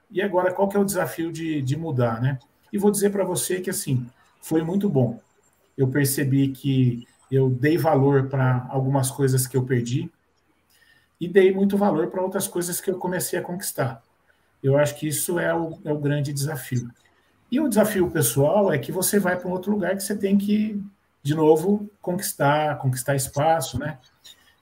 E 0.10 0.22
agora, 0.22 0.53
qual 0.53 0.70
que 0.70 0.77
é 0.77 0.79
o 0.79 0.86
desafio 0.86 1.32
de, 1.32 1.62
de 1.62 1.75
mudar, 1.75 2.22
né? 2.22 2.39
E 2.72 2.77
vou 2.77 2.89
dizer 2.89 3.12
para 3.12 3.25
você 3.25 3.60
que, 3.60 3.70
assim, 3.70 4.10
foi 4.41 4.63
muito 4.63 4.89
bom. 4.89 5.20
Eu 5.77 5.89
percebi 5.89 6.48
que 6.48 7.05
eu 7.29 7.50
dei 7.50 7.77
valor 7.77 8.27
para 8.27 8.65
algumas 8.70 9.12
coisas 9.12 9.46
que 9.46 9.58
eu 9.58 9.63
perdi 9.63 10.10
e 11.20 11.27
dei 11.27 11.53
muito 11.53 11.77
valor 11.77 12.08
para 12.08 12.22
outras 12.22 12.48
coisas 12.48 12.79
que 12.79 12.89
eu 12.89 12.98
comecei 12.98 13.38
a 13.38 13.41
conquistar. 13.41 14.01
Eu 14.63 14.77
acho 14.77 14.98
que 14.98 15.08
isso 15.08 15.38
é 15.38 15.53
o, 15.53 15.77
é 15.84 15.91
o 15.91 16.00
grande 16.00 16.32
desafio. 16.32 16.89
E 17.51 17.59
o 17.59 17.67
desafio 17.69 18.09
pessoal 18.09 18.71
é 18.71 18.77
que 18.77 18.91
você 18.91 19.19
vai 19.19 19.37
para 19.37 19.47
um 19.47 19.51
outro 19.51 19.71
lugar 19.71 19.95
que 19.95 20.03
você 20.03 20.15
tem 20.15 20.37
que, 20.37 20.81
de 21.21 21.35
novo, 21.35 21.89
conquistar, 22.01 22.77
conquistar 22.79 23.15
espaço, 23.15 23.79
né? 23.79 23.97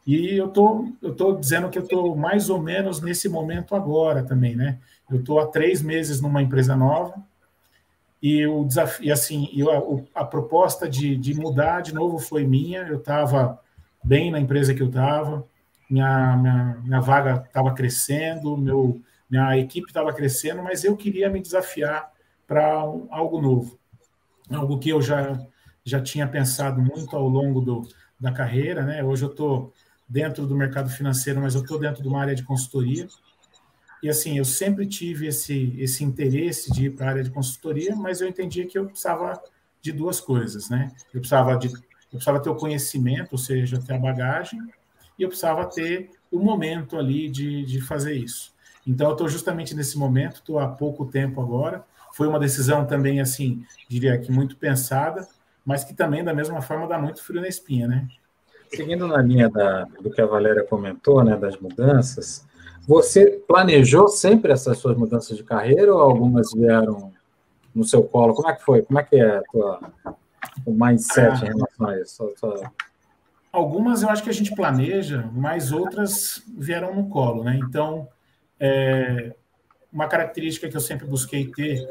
E 0.05 0.35
eu 0.37 0.49
tô, 0.49 0.89
eu 1.01 1.15
tô 1.15 1.33
dizendo 1.33 1.69
que 1.69 1.79
eu 1.79 1.87
tô 1.87 2.13
mais 2.15 2.49
ou 2.49 2.61
menos 2.61 3.01
nesse 3.01 3.29
momento 3.29 3.73
agora 3.73 4.21
também, 4.23 4.55
né? 4.55 4.79
Eu 5.09 5.23
tô 5.23 5.39
há 5.39 5.47
três 5.47 5.81
meses 5.81 6.19
numa 6.19 6.41
empresa 6.41 6.75
nova 6.75 7.23
e 8.21 8.47
o 8.47 8.63
desafio, 8.63 9.05
e 9.05 9.11
assim, 9.11 9.49
eu, 9.53 9.69
a, 10.15 10.21
a, 10.21 10.25
proposta 10.25 10.87
de, 10.87 11.17
de 11.17 11.33
mudar 11.33 11.81
de 11.81 11.93
novo 11.93 12.17
foi 12.17 12.45
minha. 12.45 12.83
Eu 12.83 12.99
estava 12.99 13.59
bem 14.01 14.31
na 14.31 14.39
empresa 14.39 14.73
que 14.73 14.81
eu 14.81 14.87
estava, 14.87 15.45
minha, 15.89 16.37
minha, 16.37 16.77
minha 16.85 17.01
vaga 17.01 17.43
estava 17.45 17.73
crescendo, 17.73 18.55
meu, 18.55 19.01
minha 19.29 19.57
equipe 19.57 19.87
estava 19.87 20.13
crescendo, 20.13 20.63
mas 20.63 20.85
eu 20.85 20.95
queria 20.95 21.29
me 21.29 21.41
desafiar 21.41 22.12
para 22.53 22.87
um, 22.87 23.07
algo 23.09 23.41
novo, 23.41 23.79
algo 24.51 24.77
que 24.77 24.89
eu 24.89 25.01
já 25.01 25.43
já 25.83 25.99
tinha 25.99 26.25
pensado 26.25 26.79
muito 26.79 27.13
ao 27.13 27.27
longo 27.27 27.59
do, 27.59 27.81
da 28.17 28.31
carreira, 28.31 28.83
né? 28.83 29.03
Hoje 29.03 29.25
eu 29.25 29.31
estou 29.31 29.73
dentro 30.07 30.45
do 30.47 30.55
mercado 30.55 30.89
financeiro, 30.89 31.41
mas 31.41 31.55
eu 31.55 31.61
estou 31.61 31.77
dentro 31.77 32.01
de 32.01 32.07
uma 32.07 32.21
área 32.21 32.33
de 32.33 32.43
consultoria. 32.43 33.05
E 34.01 34.07
assim, 34.07 34.37
eu 34.37 34.45
sempre 34.45 34.85
tive 34.85 35.27
esse, 35.27 35.75
esse 35.77 36.03
interesse 36.03 36.71
de 36.71 36.85
ir 36.85 36.91
para 36.91 37.07
a 37.07 37.09
área 37.09 37.23
de 37.23 37.31
consultoria, 37.31 37.93
mas 37.97 38.21
eu 38.21 38.29
entendia 38.29 38.65
que 38.65 38.77
eu 38.77 38.85
precisava 38.85 39.41
de 39.81 39.91
duas 39.91 40.21
coisas, 40.21 40.69
né? 40.69 40.89
Eu 41.13 41.19
precisava, 41.19 41.57
de, 41.57 41.67
eu 41.67 41.81
precisava 42.11 42.39
ter 42.39 42.49
o 42.49 42.55
conhecimento, 42.55 43.33
ou 43.33 43.37
seja, 43.37 43.81
ter 43.81 43.95
a 43.95 43.99
bagagem, 43.99 44.61
e 45.19 45.23
eu 45.23 45.27
precisava 45.27 45.65
ter 45.65 46.11
o 46.31 46.39
momento 46.39 46.97
ali 46.97 47.29
de, 47.29 47.65
de 47.65 47.81
fazer 47.81 48.13
isso. 48.13 48.53
Então, 48.87 49.07
eu 49.07 49.13
estou 49.13 49.27
justamente 49.27 49.75
nesse 49.75 49.97
momento, 49.97 50.35
estou 50.35 50.59
há 50.59 50.67
pouco 50.67 51.05
tempo 51.05 51.41
agora. 51.41 51.83
Foi 52.13 52.27
uma 52.27 52.39
decisão 52.39 52.85
também, 52.85 53.19
assim, 53.19 53.65
diria 53.89 54.17
que 54.17 54.31
muito 54.31 54.55
pensada, 54.55 55.27
mas 55.65 55.83
que 55.83 55.93
também, 55.93 56.23
da 56.23 56.33
mesma 56.33 56.61
forma, 56.61 56.87
dá 56.87 56.97
muito 56.97 57.23
frio 57.23 57.41
na 57.41 57.47
espinha, 57.47 57.87
né? 57.87 58.07
Seguindo 58.69 59.07
na 59.07 59.17
linha 59.17 59.49
da, 59.49 59.85
do 60.01 60.11
que 60.11 60.21
a 60.21 60.25
Valéria 60.25 60.63
comentou, 60.63 61.23
né, 61.23 61.35
das 61.35 61.57
mudanças, 61.57 62.45
você 62.87 63.43
planejou 63.47 64.07
sempre 64.07 64.51
essas 64.51 64.77
suas 64.77 64.95
mudanças 64.95 65.37
de 65.37 65.43
carreira 65.43 65.93
ou 65.93 66.01
algumas 66.01 66.51
vieram 66.53 67.11
no 67.73 67.83
seu 67.83 68.03
colo? 68.03 68.33
Como 68.33 68.49
é 68.49 68.55
que 68.55 68.63
foi? 68.63 68.81
Como 68.83 68.99
é 68.99 69.03
que 69.03 69.15
é 69.15 69.41
tua, 69.51 69.79
o 70.65 70.71
mindset 70.71 71.43
ah, 71.43 71.45
em 71.45 71.47
relação 71.47 71.87
a 71.87 71.99
isso? 71.99 72.33
Algumas 73.51 74.03
eu 74.03 74.09
acho 74.09 74.23
que 74.23 74.29
a 74.29 74.33
gente 74.33 74.53
planeja, 74.53 75.29
mas 75.33 75.71
outras 75.71 76.43
vieram 76.57 76.93
no 76.93 77.07
colo, 77.09 77.43
né? 77.43 77.59
Então, 77.63 78.07
é, 78.59 79.35
uma 79.93 80.07
característica 80.07 80.67
que 80.67 80.75
eu 80.75 80.81
sempre 80.81 81.05
busquei 81.05 81.51
ter 81.51 81.87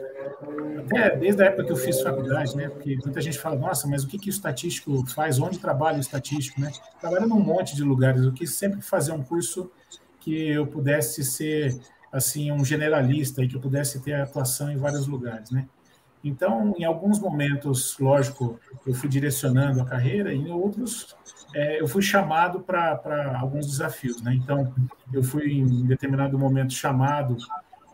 até 0.78 1.16
desde 1.16 1.42
a 1.42 1.46
época 1.46 1.64
que 1.64 1.72
eu 1.72 1.76
fiz 1.76 2.00
faculdade, 2.00 2.56
né? 2.56 2.68
Porque 2.68 2.96
muita 2.96 3.20
gente 3.20 3.38
fala, 3.38 3.56
nossa, 3.56 3.86
mas 3.86 4.02
o 4.02 4.08
que, 4.08 4.18
que 4.18 4.28
o 4.28 4.30
estatístico 4.30 5.06
faz? 5.06 5.38
Onde 5.38 5.58
trabalha 5.58 5.98
o 5.98 6.00
estatístico, 6.00 6.60
né? 6.60 6.72
Trabalha 7.00 7.26
num 7.26 7.40
monte 7.40 7.76
de 7.76 7.84
lugares. 7.84 8.22
Eu 8.22 8.32
quis 8.32 8.54
sempre 8.54 8.82
fazer 8.82 9.12
um 9.12 9.22
curso 9.22 9.70
que 10.20 10.48
eu 10.48 10.66
pudesse 10.66 11.24
ser, 11.24 11.78
assim, 12.10 12.50
um 12.50 12.64
generalista 12.64 13.42
e 13.42 13.48
que 13.48 13.56
eu 13.56 13.60
pudesse 13.60 14.00
ter 14.00 14.14
atuação 14.14 14.70
em 14.70 14.76
vários 14.76 15.06
lugares, 15.06 15.50
né? 15.50 15.66
Então, 16.24 16.74
em 16.78 16.84
alguns 16.84 17.18
momentos, 17.18 17.98
lógico, 17.98 18.58
eu 18.86 18.94
fui 18.94 19.08
direcionando 19.08 19.80
a 19.80 19.84
carreira, 19.84 20.32
e 20.32 20.38
em 20.38 20.52
outros, 20.52 21.16
é, 21.52 21.80
eu 21.80 21.88
fui 21.88 22.00
chamado 22.00 22.60
para 22.60 23.36
alguns 23.40 23.66
desafios. 23.66 24.22
Né? 24.22 24.34
Então, 24.34 24.72
eu 25.12 25.24
fui, 25.24 25.52
em 25.52 25.84
determinado 25.84 26.38
momento, 26.38 26.72
chamado 26.72 27.36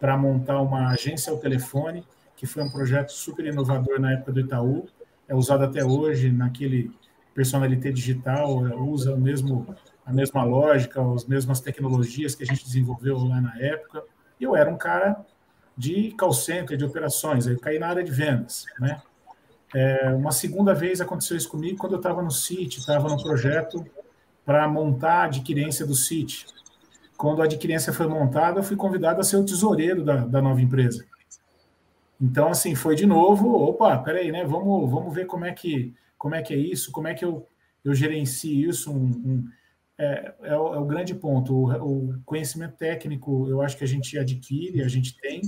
para 0.00 0.16
montar 0.16 0.60
uma 0.60 0.90
agência 0.90 1.32
ao 1.32 1.38
telefone, 1.38 2.04
que 2.36 2.46
foi 2.46 2.62
um 2.62 2.70
projeto 2.70 3.10
super 3.10 3.44
inovador 3.44 4.00
na 4.00 4.12
época 4.12 4.32
do 4.32 4.40
Itaú, 4.40 4.86
é 5.26 5.34
usado 5.34 5.64
até 5.64 5.84
hoje 5.84 6.30
naquele 6.30 6.90
personalité 7.34 7.92
digital, 7.92 8.66
é, 8.66 8.74
usa 8.74 9.14
o 9.14 9.20
mesmo, 9.20 9.66
a 10.04 10.12
mesma 10.12 10.42
lógica, 10.42 11.00
as 11.14 11.26
mesmas 11.26 11.60
tecnologias 11.60 12.34
que 12.34 12.42
a 12.42 12.46
gente 12.46 12.64
desenvolveu 12.64 13.18
lá 13.18 13.40
na 13.40 13.56
época. 13.58 14.02
Eu 14.40 14.56
era 14.56 14.70
um 14.70 14.76
cara 14.76 15.24
de 15.76 16.12
call 16.18 16.32
center, 16.32 16.76
de 16.76 16.84
operações, 16.84 17.46
eu 17.46 17.58
caí 17.58 17.78
na 17.78 17.88
área 17.88 18.02
de 18.02 18.10
vendas, 18.10 18.64
né? 18.80 19.00
É, 19.74 20.08
uma 20.14 20.32
segunda 20.32 20.74
vez 20.74 21.00
aconteceu 21.00 21.36
isso 21.36 21.48
comigo 21.48 21.76
quando 21.76 21.92
eu 21.92 21.98
estava 21.98 22.22
no 22.22 22.30
CIT, 22.30 22.78
estava 22.78 23.08
no 23.08 23.22
projeto 23.22 23.84
para 24.44 24.66
montar 24.66 25.12
a 25.12 25.24
adquirência 25.24 25.86
do 25.86 25.94
CIT. 25.94 26.46
Quando 27.18 27.42
a 27.42 27.46
adquirência 27.46 27.92
foi 27.92 28.06
montada, 28.06 28.60
eu 28.60 28.62
fui 28.62 28.76
convidado 28.76 29.20
a 29.20 29.24
ser 29.24 29.36
o 29.36 29.44
tesoureiro 29.44 30.04
da, 30.04 30.18
da 30.24 30.40
nova 30.40 30.62
empresa. 30.62 31.04
Então, 32.20 32.48
assim, 32.48 32.76
foi 32.76 32.94
de 32.94 33.06
novo, 33.06 33.52
opa, 33.54 33.98
peraí, 33.98 34.30
né? 34.30 34.44
Vamos, 34.44 34.88
vamos 34.88 35.12
ver 35.12 35.26
como 35.26 35.44
é 35.44 35.52
que, 35.52 35.92
como 36.16 36.36
é 36.36 36.42
que 36.42 36.54
é 36.54 36.56
isso, 36.56 36.92
como 36.92 37.08
é 37.08 37.14
que 37.14 37.24
eu, 37.24 37.44
eu 37.84 37.92
gerencio 37.92 38.70
isso. 38.70 38.92
Um, 38.92 39.04
um, 39.04 39.48
é, 39.98 40.32
é, 40.44 40.56
o, 40.56 40.74
é, 40.74 40.78
o, 40.78 40.84
grande 40.84 41.12
ponto. 41.12 41.52
O, 41.52 42.10
o, 42.10 42.20
conhecimento 42.24 42.76
técnico, 42.76 43.48
eu 43.48 43.62
acho 43.62 43.76
que 43.76 43.82
a 43.82 43.88
gente 43.88 44.16
adquire, 44.16 44.80
a 44.80 44.88
gente 44.88 45.18
tem. 45.20 45.42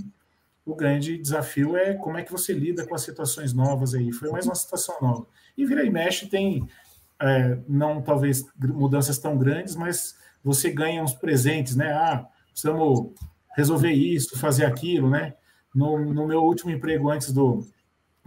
O 0.66 0.74
grande 0.74 1.18
desafio 1.18 1.76
é 1.76 1.94
como 1.94 2.18
é 2.18 2.24
que 2.24 2.32
você 2.32 2.52
lida 2.52 2.84
com 2.84 2.96
as 2.96 3.02
situações 3.02 3.52
novas 3.52 3.94
aí. 3.94 4.10
Foi 4.10 4.28
mais 4.28 4.44
uma 4.44 4.56
situação 4.56 4.96
nova. 5.00 5.24
E 5.56 5.64
vira 5.64 5.84
e 5.84 5.90
mexe 5.90 6.26
tem, 6.26 6.68
é, 7.20 7.58
não 7.68 8.00
talvez 8.00 8.44
mudanças 8.56 9.18
tão 9.18 9.36
grandes, 9.36 9.76
mas 9.76 10.16
você 10.42 10.70
ganha 10.70 11.02
uns 11.02 11.12
presentes, 11.12 11.76
né? 11.76 11.92
Ah, 11.92 12.26
precisamos 12.50 13.12
resolver 13.56 13.92
isso, 13.92 14.38
fazer 14.38 14.64
aquilo, 14.64 15.10
né? 15.10 15.34
No, 15.74 16.12
no 16.12 16.26
meu 16.26 16.42
último 16.42 16.70
emprego 16.70 17.10
antes 17.10 17.32
do 17.32 17.66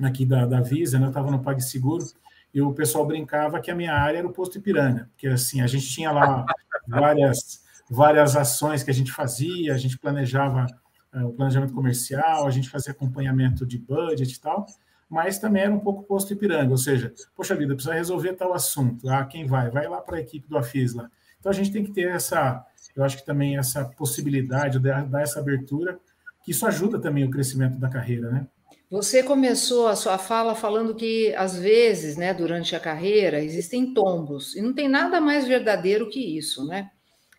aqui 0.02 0.26
da, 0.26 0.46
da 0.46 0.62
Visa, 0.62 1.00
né, 1.00 1.06
eu 1.06 1.10
estava 1.10 1.30
no 1.30 1.42
PagSeguro, 1.42 2.06
e 2.54 2.62
o 2.62 2.74
pessoal 2.74 3.06
brincava 3.06 3.60
que 3.60 3.72
a 3.72 3.76
minha 3.76 3.94
área 3.94 4.20
era 4.20 4.28
o 4.28 4.34
posto 4.34 4.58
Ipiranga, 4.58 5.10
porque 5.12 5.28
assim, 5.28 5.62
a 5.62 5.68
gente 5.68 5.88
tinha 5.88 6.12
lá 6.12 6.46
várias, 6.88 7.64
várias 7.90 8.36
ações 8.36 8.84
que 8.84 8.92
a 8.92 8.94
gente 8.94 9.12
fazia, 9.12 9.74
a 9.74 9.78
gente 9.78 9.98
planejava 9.98 10.66
uh, 11.14 11.26
o 11.26 11.34
planejamento 11.34 11.74
comercial, 11.74 12.46
a 12.46 12.52
gente 12.52 12.70
fazia 12.70 12.92
acompanhamento 12.92 13.66
de 13.66 13.78
budget 13.78 14.34
e 14.34 14.40
tal, 14.40 14.66
mas 15.14 15.38
também 15.38 15.62
era 15.62 15.72
um 15.72 15.80
pouco 15.80 16.02
posto 16.02 16.34
Ipiranga, 16.34 16.72
ou 16.72 16.78
seja, 16.78 17.14
poxa 17.36 17.56
vida, 17.56 17.76
precisa 17.76 17.94
resolver 17.94 18.34
tal 18.34 18.52
assunto, 18.52 19.08
ah, 19.08 19.24
quem 19.24 19.46
vai? 19.46 19.70
Vai 19.70 19.88
lá 19.88 20.02
para 20.02 20.18
a 20.18 20.20
equipe 20.20 20.50
do 20.50 20.58
Afis 20.58 20.96
lá. 20.96 21.08
Então 21.40 21.52
a 21.52 21.54
gente 21.54 21.72
tem 21.72 21.84
que 21.84 21.92
ter 21.92 22.10
essa, 22.10 22.66
eu 22.96 23.04
acho 23.04 23.18
que 23.18 23.26
também 23.26 23.56
essa 23.56 23.86
possibilidade 23.86 24.80
de 24.80 24.90
dar 25.08 25.22
essa 25.22 25.40
abertura 25.40 26.00
que 26.44 26.50
isso 26.50 26.66
ajuda 26.66 27.00
também 27.00 27.24
o 27.24 27.30
crescimento 27.30 27.78
da 27.78 27.90
carreira, 27.90 28.32
né? 28.32 28.48
Você 28.90 29.22
começou 29.22 29.88
a 29.88 29.96
sua 29.96 30.18
fala 30.18 30.56
falando 30.56 30.96
que, 30.96 31.34
às 31.36 31.56
vezes, 31.56 32.18
né, 32.18 32.34
durante 32.34 32.76
a 32.76 32.80
carreira, 32.80 33.40
existem 33.40 33.94
tombos, 33.94 34.56
e 34.56 34.62
não 34.62 34.74
tem 34.74 34.90
nada 34.90 35.22
mais 35.22 35.48
verdadeiro 35.48 36.10
que 36.10 36.38
isso, 36.38 36.66
né? 36.66 36.90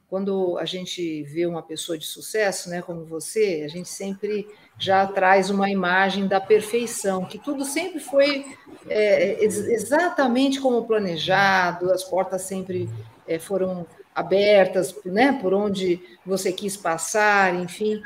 Quando 0.09 0.59
a 0.59 0.65
gente 0.65 1.23
vê 1.25 1.47
uma 1.47 1.63
pessoa 1.63 1.99
de 1.99 2.07
sucesso, 2.07 2.69
né, 2.69 2.83
como 2.83 3.05
você, 3.05 3.63
a 3.65 3.69
gente 3.69 3.89
sempre 3.89 4.47
já 4.79 5.07
traz 5.07 5.51
uma 5.51 5.71
imagem 5.71 6.27
da 6.27 6.41
perfeição, 6.41 7.25
que 7.25 7.39
tudo 7.39 7.65
sempre 7.65 8.01
foi 8.01 8.45
é, 8.89 9.43
exatamente 9.45 10.61
como 10.61 10.85
planejado, 10.85 11.91
as 11.91 12.05
portas 12.05 12.43
sempre 12.43 12.89
é, 13.27 13.39
foram 13.39 13.87
abertas, 14.15 14.95
né, 15.05 15.39
por 15.41 15.53
onde 15.53 16.01
você 16.25 16.53
quis 16.53 16.77
passar, 16.77 17.55
enfim. 17.55 18.01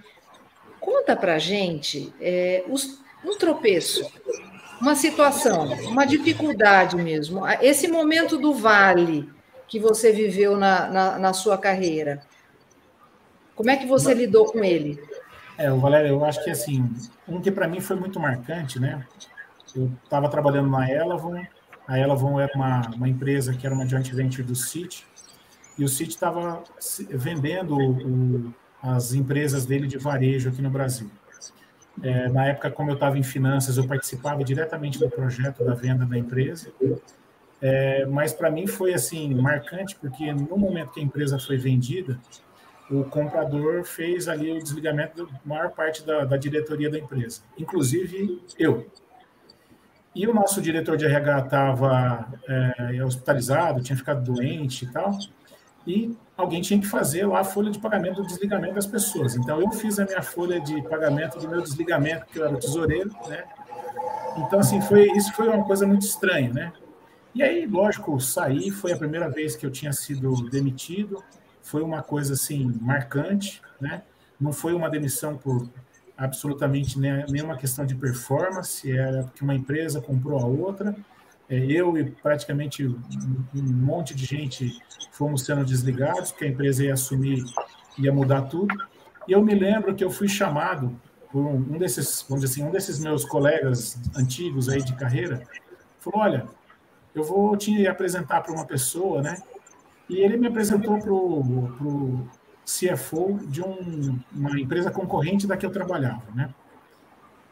Conta 0.81 1.15
para 1.15 1.39
gente 1.39 2.13
é, 2.21 2.65
os, 2.69 3.01
um 3.25 3.37
tropeço, 3.37 4.11
uma 4.81 4.95
situação, 4.95 5.65
uma 5.87 6.07
dificuldade 6.07 6.97
mesmo, 6.97 7.43
esse 7.61 7.89
momento 7.89 8.39
do 8.39 8.55
vale 8.55 9.29
que 9.69 9.79
você 9.79 10.13
viveu 10.13 10.57
na, 10.57 10.89
na, 10.89 11.19
na 11.19 11.33
sua 11.33 11.59
carreira. 11.59 12.23
Como 13.55 13.71
é 13.71 13.77
que 13.77 13.87
você 13.87 14.09
Mas, 14.09 14.19
lidou 14.19 14.47
com 14.47 14.65
ele? 14.65 15.01
É, 15.59 15.71
o 15.71 15.79
Valério, 15.79 16.09
eu 16.09 16.25
acho 16.25 16.43
que 16.43 16.51
assim, 16.51 16.89
um 17.29 17.41
que 17.41 17.51
para 17.51 17.69
mim 17.69 17.81
foi 17.81 17.97
muito 17.97 18.19
marcante, 18.19 18.81
né? 18.81 19.05
Eu 19.77 19.91
estava 20.05 20.29
trabalhando 20.29 20.71
na 20.71 20.91
Elavon, 20.91 21.45
a 21.87 21.99
Elavon 21.99 22.41
era 22.41 22.53
uma, 22.55 22.83
uma 22.95 23.09
empresa 23.09 23.55
que 23.55 23.67
era 23.67 23.75
uma 23.75 23.87
joint 23.87 24.15
venture 24.15 24.43
do 24.43 24.55
City, 24.55 25.05
e 25.77 25.85
o 25.85 25.89
City 25.89 26.11
estava 26.11 26.63
vendendo 27.11 27.77
o, 27.77 28.55
as 28.83 29.13
empresas 29.13 29.67
dele 29.67 29.87
de 29.87 29.99
varejo 29.99 30.49
aqui 30.49 30.63
no 30.63 30.71
Brasil. 30.71 31.11
É, 32.03 32.29
na 32.29 32.47
época, 32.47 32.71
como 32.71 32.91
eu 32.91 32.95
estava 32.95 33.19
em 33.19 33.23
finanças, 33.23 33.77
eu 33.77 33.87
participava 33.87 34.45
diretamente 34.45 34.99
do 34.99 35.09
projeto 35.11 35.65
da 35.65 35.75
venda 35.75 36.07
da 36.07 36.17
empresa. 36.17 36.73
É, 37.61 38.07
mas 38.07 38.33
para 38.33 38.51
mim 38.51 38.67
foi 38.67 38.95
assim 38.95 39.35
marcante 39.35 39.97
porque 39.97 40.33
no 40.33 40.57
momento 40.57 40.93
que 40.93 41.01
a 41.01 41.03
empresa 41.03 41.39
foi 41.39 41.57
vendida, 41.57 42.19
o 42.91 43.05
comprador 43.05 43.85
fez 43.85 44.29
ali 44.29 44.51
o 44.53 44.63
desligamento 44.63 45.27
da 45.27 45.33
maior 45.45 45.71
parte 45.71 46.05
da, 46.05 46.25
da 46.25 46.37
diretoria 46.37 46.89
da 46.89 46.99
empresa, 46.99 47.43
inclusive 47.59 48.43
eu. 48.59 48.87
E 50.15 50.27
o 50.27 50.35
nosso 50.35 50.61
diretor 50.61 50.97
de 50.97 51.05
RH 51.05 51.39
estava 51.39 52.29
é, 52.49 53.05
hospitalizado, 53.05 53.83
tinha 53.83 53.97
ficado 53.97 54.25
doente 54.25 54.85
e 54.85 54.89
tal, 54.89 55.17
e 55.87 56.17
alguém 56.37 56.61
tinha 56.63 56.81
que 56.81 56.87
fazer 56.87 57.27
lá 57.27 57.41
a 57.41 57.45
folha 57.45 57.71
de 57.71 57.79
pagamento 57.79 58.23
do 58.23 58.27
desligamento 58.27 58.75
das 58.75 58.87
pessoas. 58.87 59.37
Então 59.37 59.61
eu 59.61 59.71
fiz 59.73 59.99
a 59.99 60.05
minha 60.05 60.23
folha 60.23 60.61
de 60.61 60.83
pagamento 60.83 61.39
do 61.39 61.49
meu 61.49 61.61
desligamento, 61.61 62.27
que 62.27 62.39
eu 62.39 62.47
era 62.47 62.57
tesoureiro, 62.57 63.11
né? 63.29 63.45
Então 64.39 64.61
assim 64.61 64.81
foi 64.81 65.11
isso 65.13 65.33
foi 65.33 65.49
uma 65.49 65.65
coisa 65.65 65.87
muito 65.87 66.03
estranha, 66.03 66.53
né? 66.53 66.73
E 67.39 67.43
aí, 67.45 67.67
lógico, 67.67 68.19
saí, 68.19 68.69
foi 68.69 68.91
a 68.91 68.97
primeira 68.97 69.31
vez 69.31 69.55
que 69.55 69.65
eu 69.65 69.71
tinha 69.71 69.93
sido 69.93 70.51
demitido, 70.51 71.23
foi 71.63 71.83
uma 71.83 72.03
coisa 72.03 72.33
assim 72.33 72.77
marcante, 72.81 73.63
né? 73.81 74.03
Não 74.41 74.53
foi 74.53 74.75
uma 74.75 74.91
demissão 74.91 75.37
por 75.37 75.71
absolutamente 76.17 76.99
nenhuma 76.99 77.57
questão 77.57 77.87
de 77.87 77.95
performance, 77.95 78.91
era 78.91 79.23
porque 79.23 79.45
uma 79.45 79.55
empresa 79.55 80.01
comprou 80.01 80.41
a 80.41 80.47
outra. 80.47 80.97
É, 81.49 81.57
eu 81.57 81.97
e 81.97 82.11
praticamente 82.11 82.85
um 82.85 82.97
monte 83.55 84.17
de 84.17 84.27
gente 84.27 84.77
fomos 85.13 85.45
sendo 85.45 85.65
desligados, 85.65 86.33
porque 86.33 86.45
a 86.45 86.49
empresa 86.49 86.87
ia 86.87 86.95
assumir, 86.95 87.45
ia 87.97 88.13
mudar 88.13 88.43
tudo. 88.43 88.75
E 89.29 89.33
eu 89.33 89.45
me 89.45 89.55
lembro 89.55 89.95
que 89.95 90.03
eu 90.03 90.11
fui 90.11 90.27
chamado 90.27 91.01
por 91.31 91.47
um 91.47 91.79
desses, 91.79 92.27
vamos 92.29 92.43
dizer 92.43 92.61
assim, 92.61 92.69
um 92.69 92.73
desses 92.73 92.99
meus 92.99 93.25
colegas 93.25 93.97
antigos 94.17 94.69
aí 94.69 94.83
de 94.83 94.97
carreira, 94.97 95.47
falou: 96.01 96.23
olha, 96.23 96.58
eu 97.15 97.25
vou 97.25 97.57
te 97.57 97.87
apresentar 97.87 98.43
para 98.43 98.53
uma 98.53 98.65
pessoa, 98.65 99.23
né? 99.23 99.37
E 100.09 100.19
ele 100.19 100.37
me 100.37 100.47
apresentou 100.47 100.99
para 100.99 101.13
o 101.13 102.27
CFO 102.65 103.39
de 103.47 103.63
um, 103.63 104.19
uma 104.33 104.59
empresa 104.59 104.91
concorrente 104.91 105.47
da 105.47 105.57
que 105.57 105.67
eu 105.67 105.71
trabalhava, 105.71 106.25
né? 106.35 106.55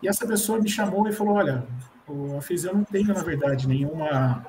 E 0.03 0.09
essa 0.09 0.27
pessoa 0.27 0.61
me 0.61 0.69
chamou 0.69 1.09
e 1.09 1.13
falou: 1.13 1.35
Olha, 1.35 1.67
eu 2.09 2.75
não 2.75 2.85
tenho, 2.85 3.09
na 3.09 3.23
verdade, 3.23 3.67
nenhuma, 3.67 4.47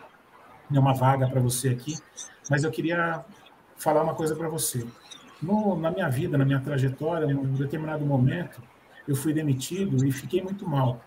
nenhuma 0.70 0.94
vaga 0.94 1.28
para 1.28 1.42
você 1.42 1.70
aqui, 1.70 1.98
mas 2.50 2.64
eu 2.64 2.72
queria 2.72 3.24
falar 3.78 4.04
uma 4.04 4.14
coisa 4.14 4.36
para 4.36 4.50
você. 4.50 4.86
No, 5.42 5.78
na 5.78 5.92
minha 5.92 6.10
vida, 6.10 6.38
na 6.38 6.46
minha 6.46 6.60
trajetória, 6.60 7.26
em 7.26 7.36
um 7.36 7.54
determinado 7.54 8.06
momento, 8.06 8.62
eu 9.08 9.16
fui 9.16 9.34
demitido 9.34 10.06
e 10.06 10.12
fiquei 10.12 10.42
muito 10.42 10.68
mal. 10.68 11.00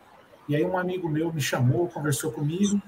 E 0.48 0.56
aí 0.56 0.64
um 0.64 0.78
amigo 0.78 1.08
meu 1.08 1.32
me 1.32 1.40
chamou, 1.40 1.88
conversou 1.88 2.32
comigo 2.32 2.80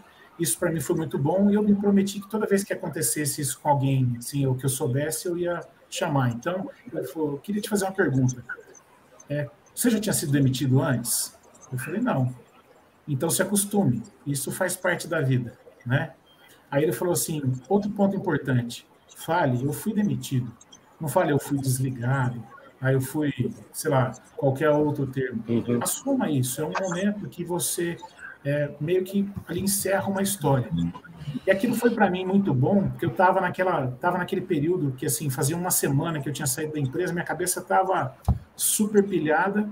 isso 0.43 0.59
para 0.59 0.71
mim 0.71 0.81
foi 0.81 0.97
muito 0.97 1.19
bom 1.19 1.51
e 1.51 1.55
eu 1.55 1.63
me 1.63 1.75
prometi 1.75 2.21
que 2.21 2.29
toda 2.29 2.47
vez 2.47 2.65
que 2.65 2.73
acontecesse 2.73 3.41
isso 3.41 3.61
com 3.61 3.69
alguém, 3.69 4.17
assim, 4.19 4.45
ou 4.47 4.55
que 4.55 4.65
eu 4.65 4.71
soubesse, 4.71 5.27
eu 5.27 5.37
ia 5.39 5.61
chamar. 5.89 6.31
Então, 6.31 6.71
eu, 6.93 7.05
falou, 7.05 7.39
queria 7.39 7.61
te 7.61 7.69
fazer 7.69 7.85
uma 7.85 7.93
pergunta. 7.93 8.45
É, 9.29 9.49
você 9.75 9.91
já 9.91 10.01
tinha 10.01 10.13
sido 10.13 10.33
demitido 10.33 10.81
antes? 10.83 11.39
Eu 11.73 11.79
falei, 11.79 12.01
não. 12.01 12.35
Então 13.07 13.29
se 13.31 13.43
acostume, 13.43 14.03
isso 14.27 14.53
faz 14.53 14.77
parte 14.77 15.09
da 15.09 15.21
vida, 15.21 15.59
né? 15.85 16.13
Aí 16.71 16.83
ele 16.85 16.93
falou 16.93 17.13
assim, 17.13 17.43
outro 17.69 17.91
ponto 17.91 18.17
importante, 18.17 18.87
fale, 19.17 19.65
eu 19.65 19.73
fui 19.73 19.93
demitido. 19.93 20.51
Não 21.01 21.09
fale, 21.09 21.33
eu 21.33 21.39
fui 21.39 21.59
desligado, 21.59 22.43
aí 22.81 22.95
eu 22.95 23.01
fui, 23.01 23.33
sei 23.73 23.91
lá, 23.91 24.13
qualquer 24.37 24.71
outro 24.71 25.07
termo. 25.07 25.43
Uhum. 25.49 25.81
Assuma 25.83 26.31
isso, 26.31 26.61
é 26.61 26.65
um 26.65 26.73
momento 26.81 27.29
que 27.29 27.45
você 27.45 27.97
é, 28.45 28.71
meio 28.81 29.05
que 29.05 29.29
ali 29.47 29.61
encerra 29.61 30.09
uma 30.09 30.23
história. 30.23 30.69
E 31.47 31.51
aquilo 31.51 31.75
foi 31.75 31.91
para 31.91 32.11
mim 32.11 32.25
muito 32.25 32.53
bom, 32.53 32.89
porque 32.91 33.05
eu 33.05 33.11
estava 33.11 33.41
naquela, 33.41 33.89
tava 34.01 34.19
naquele 34.19 34.41
período 34.41 34.93
que 34.93 35.07
assim 35.07 35.31
fazia 35.31 35.57
uma 35.57 35.71
semana 35.71 36.21
que 36.21 36.29
eu 36.29 36.33
tinha 36.33 36.47
saído 36.47 36.75
da 36.75 36.81
empresa, 36.81 37.13
minha 37.13 37.25
cabeça 37.25 37.61
estava 37.61 38.17
super 38.57 39.03
pilhada 39.03 39.69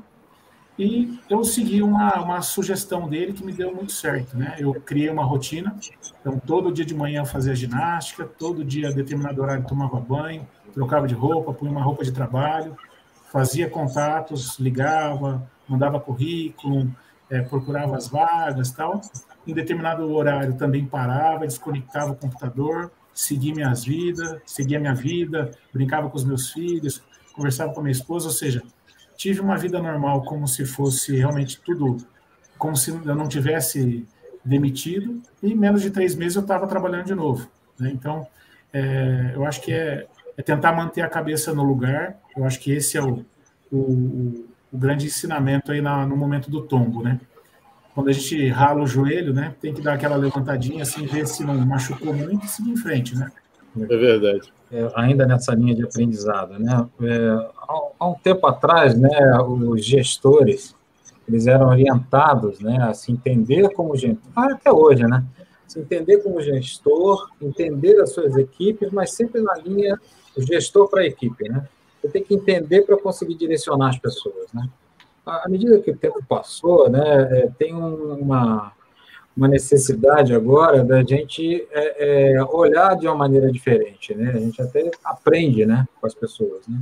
e 0.78 1.20
eu 1.28 1.44
segui 1.44 1.82
uma, 1.82 2.20
uma 2.22 2.40
sugestão 2.40 3.08
dele 3.08 3.32
que 3.32 3.44
me 3.44 3.52
deu 3.52 3.74
muito 3.74 3.92
certo, 3.92 4.36
né? 4.36 4.56
Eu 4.58 4.72
criei 4.74 5.10
uma 5.10 5.24
rotina, 5.24 5.76
então 6.20 6.38
todo 6.38 6.72
dia 6.72 6.84
de 6.84 6.94
manhã 6.94 7.20
eu 7.20 7.26
fazia 7.26 7.54
ginástica, 7.54 8.24
todo 8.24 8.64
dia 8.64 8.88
a 8.88 8.92
determinado 8.92 9.42
horário 9.42 9.66
tomava 9.66 10.00
banho, 10.00 10.48
trocava 10.72 11.06
de 11.06 11.14
roupa, 11.14 11.52
punha 11.52 11.70
uma 11.70 11.82
roupa 11.82 12.02
de 12.02 12.12
trabalho, 12.12 12.76
fazia 13.30 13.68
contatos, 13.68 14.58
ligava, 14.58 15.46
mandava 15.68 16.00
currículo, 16.00 16.90
é, 17.30 17.40
procurava 17.40 17.96
as 17.96 18.08
vagas 18.08 18.70
tal. 18.72 19.00
Em 19.46 19.54
determinado 19.54 20.10
horário 20.12 20.54
também 20.54 20.84
parava, 20.84 21.46
desconectava 21.46 22.12
o 22.12 22.16
computador, 22.16 22.90
seguia 23.14 23.54
minhas 23.54 23.84
vidas, 23.84 24.40
seguia 24.44 24.80
minha 24.80 24.94
vida, 24.94 25.50
brincava 25.72 26.10
com 26.10 26.16
os 26.16 26.24
meus 26.24 26.50
filhos, 26.50 27.02
conversava 27.32 27.72
com 27.72 27.80
a 27.80 27.82
minha 27.82 27.92
esposa, 27.92 28.26
ou 28.26 28.32
seja, 28.32 28.62
tive 29.16 29.40
uma 29.40 29.56
vida 29.56 29.80
normal 29.80 30.22
como 30.24 30.46
se 30.46 30.64
fosse 30.64 31.16
realmente 31.16 31.60
tudo, 31.60 31.96
como 32.58 32.76
se 32.76 32.90
eu 32.90 33.14
não 33.14 33.28
tivesse 33.28 34.06
demitido, 34.44 35.20
e 35.42 35.52
em 35.52 35.56
menos 35.56 35.82
de 35.82 35.90
três 35.90 36.14
meses 36.14 36.36
eu 36.36 36.42
estava 36.42 36.66
trabalhando 36.66 37.06
de 37.06 37.14
novo. 37.14 37.48
Né? 37.78 37.90
Então, 37.92 38.26
é, 38.72 39.32
eu 39.34 39.44
acho 39.44 39.60
que 39.60 39.72
é, 39.72 40.06
é, 40.36 40.42
tentar 40.42 40.72
manter 40.72 41.02
a 41.02 41.08
cabeça 41.08 41.52
no 41.52 41.62
lugar, 41.62 42.18
eu 42.36 42.44
acho 42.44 42.58
que 42.60 42.72
esse 42.72 42.96
é 42.96 43.02
o, 43.02 43.24
o, 43.70 44.46
o 44.72 44.78
grande 44.78 45.06
ensinamento 45.06 45.72
aí 45.72 45.80
na, 45.80 46.06
no 46.06 46.16
momento 46.16 46.50
do 46.50 46.62
tombo, 46.62 47.02
né? 47.02 47.20
Quando 47.94 48.08
a 48.08 48.12
gente 48.12 48.48
rala 48.48 48.82
o 48.82 48.86
joelho, 48.86 49.34
né? 49.34 49.54
Tem 49.60 49.74
que 49.74 49.82
dar 49.82 49.94
aquela 49.94 50.16
levantadinha 50.16 50.82
assim, 50.82 51.06
ver 51.06 51.26
se 51.26 51.44
não 51.44 51.54
machucou 51.66 52.14
muito 52.14 52.46
e 52.46 52.48
seguir 52.48 52.70
em 52.70 52.76
frente, 52.76 53.16
né? 53.16 53.30
É 53.76 53.96
verdade. 53.96 54.52
É, 54.70 54.88
ainda 54.94 55.26
nessa 55.26 55.54
linha 55.54 55.74
de 55.74 55.82
aprendizado, 55.82 56.58
né? 56.58 56.86
É, 57.02 57.28
há, 57.68 57.80
há, 57.98 58.08
um 58.08 58.14
tempo 58.14 58.46
atrás, 58.46 58.98
né, 58.98 59.08
os 59.42 59.84
gestores 59.84 60.74
eles 61.30 61.46
eram 61.46 61.68
orientados, 61.68 62.58
né, 62.58 62.76
a 62.82 62.92
se 62.92 63.12
entender 63.12 63.68
como 63.70 63.96
gestor, 63.96 64.20
ah, 64.34 64.52
até 64.52 64.72
hoje, 64.72 65.04
né? 65.04 65.24
Se 65.66 65.78
entender 65.78 66.18
como 66.18 66.40
gestor, 66.40 67.30
entender 67.40 68.00
as 68.00 68.12
suas 68.12 68.36
equipes, 68.36 68.90
mas 68.90 69.12
sempre 69.12 69.40
na 69.40 69.54
linha 69.54 69.96
gestor 70.36 70.88
para 70.88 71.02
a 71.02 71.06
equipe, 71.06 71.48
né? 71.48 71.68
Você 72.00 72.08
tem 72.08 72.24
que 72.24 72.34
entender 72.34 72.82
para 72.82 72.96
conseguir 72.96 73.34
direcionar 73.34 73.90
as 73.90 73.98
pessoas, 73.98 74.52
né? 74.52 74.68
À 75.26 75.48
medida 75.48 75.78
que 75.80 75.90
o 75.90 75.96
tempo 75.96 76.24
passou, 76.26 76.88
né, 76.88 77.02
é, 77.30 77.50
tem 77.58 77.74
uma, 77.74 78.72
uma 79.36 79.46
necessidade 79.46 80.34
agora 80.34 80.82
da 80.82 81.02
gente 81.04 81.68
é, 81.70 82.32
é, 82.34 82.44
olhar 82.44 82.96
de 82.96 83.06
uma 83.06 83.14
maneira 83.14 83.52
diferente, 83.52 84.14
né? 84.14 84.30
A 84.34 84.38
gente 84.38 84.60
até 84.60 84.90
aprende, 85.04 85.66
né, 85.66 85.86
com 86.00 86.06
as 86.06 86.14
pessoas, 86.14 86.66
né? 86.66 86.80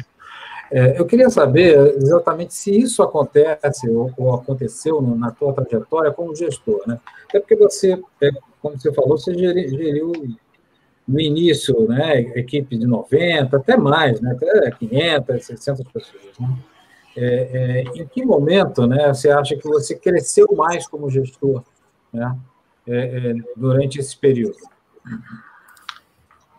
É, 0.70 1.00
eu 1.00 1.06
queria 1.06 1.30
saber 1.30 1.96
exatamente 1.96 2.52
se 2.52 2.78
isso 2.78 3.02
acontece 3.02 3.88
ou, 3.88 4.12
ou 4.18 4.34
aconteceu 4.34 5.00
no, 5.00 5.16
na 5.16 5.30
tua 5.30 5.52
trajetória 5.52 6.12
como 6.12 6.36
gestor, 6.36 6.82
né? 6.86 7.00
Até 7.28 7.40
porque 7.40 7.56
você, 7.56 7.98
é, 8.20 8.30
como 8.60 8.78
você 8.78 8.92
falou, 8.92 9.16
você 9.18 9.34
geriu, 9.34 9.68
geriu 9.70 10.12
no 11.08 11.18
início, 11.18 11.88
né, 11.88 12.20
equipe 12.38 12.76
de 12.76 12.86
90, 12.86 13.56
até 13.56 13.78
mais, 13.78 14.20
né, 14.20 14.32
até 14.32 14.70
500, 14.72 15.46
600 15.46 15.84
pessoas. 15.90 16.38
Né? 16.38 16.58
É, 17.16 17.24
é, 17.26 18.00
em 18.00 18.06
que 18.06 18.24
momento 18.24 18.86
né, 18.86 19.08
você 19.08 19.30
acha 19.30 19.56
que 19.56 19.66
você 19.66 19.96
cresceu 19.96 20.46
mais 20.54 20.86
como 20.86 21.10
gestor 21.10 21.64
né, 22.12 22.36
é, 22.86 23.30
é 23.30 23.34
durante 23.56 23.98
esse 23.98 24.16
período? 24.16 24.58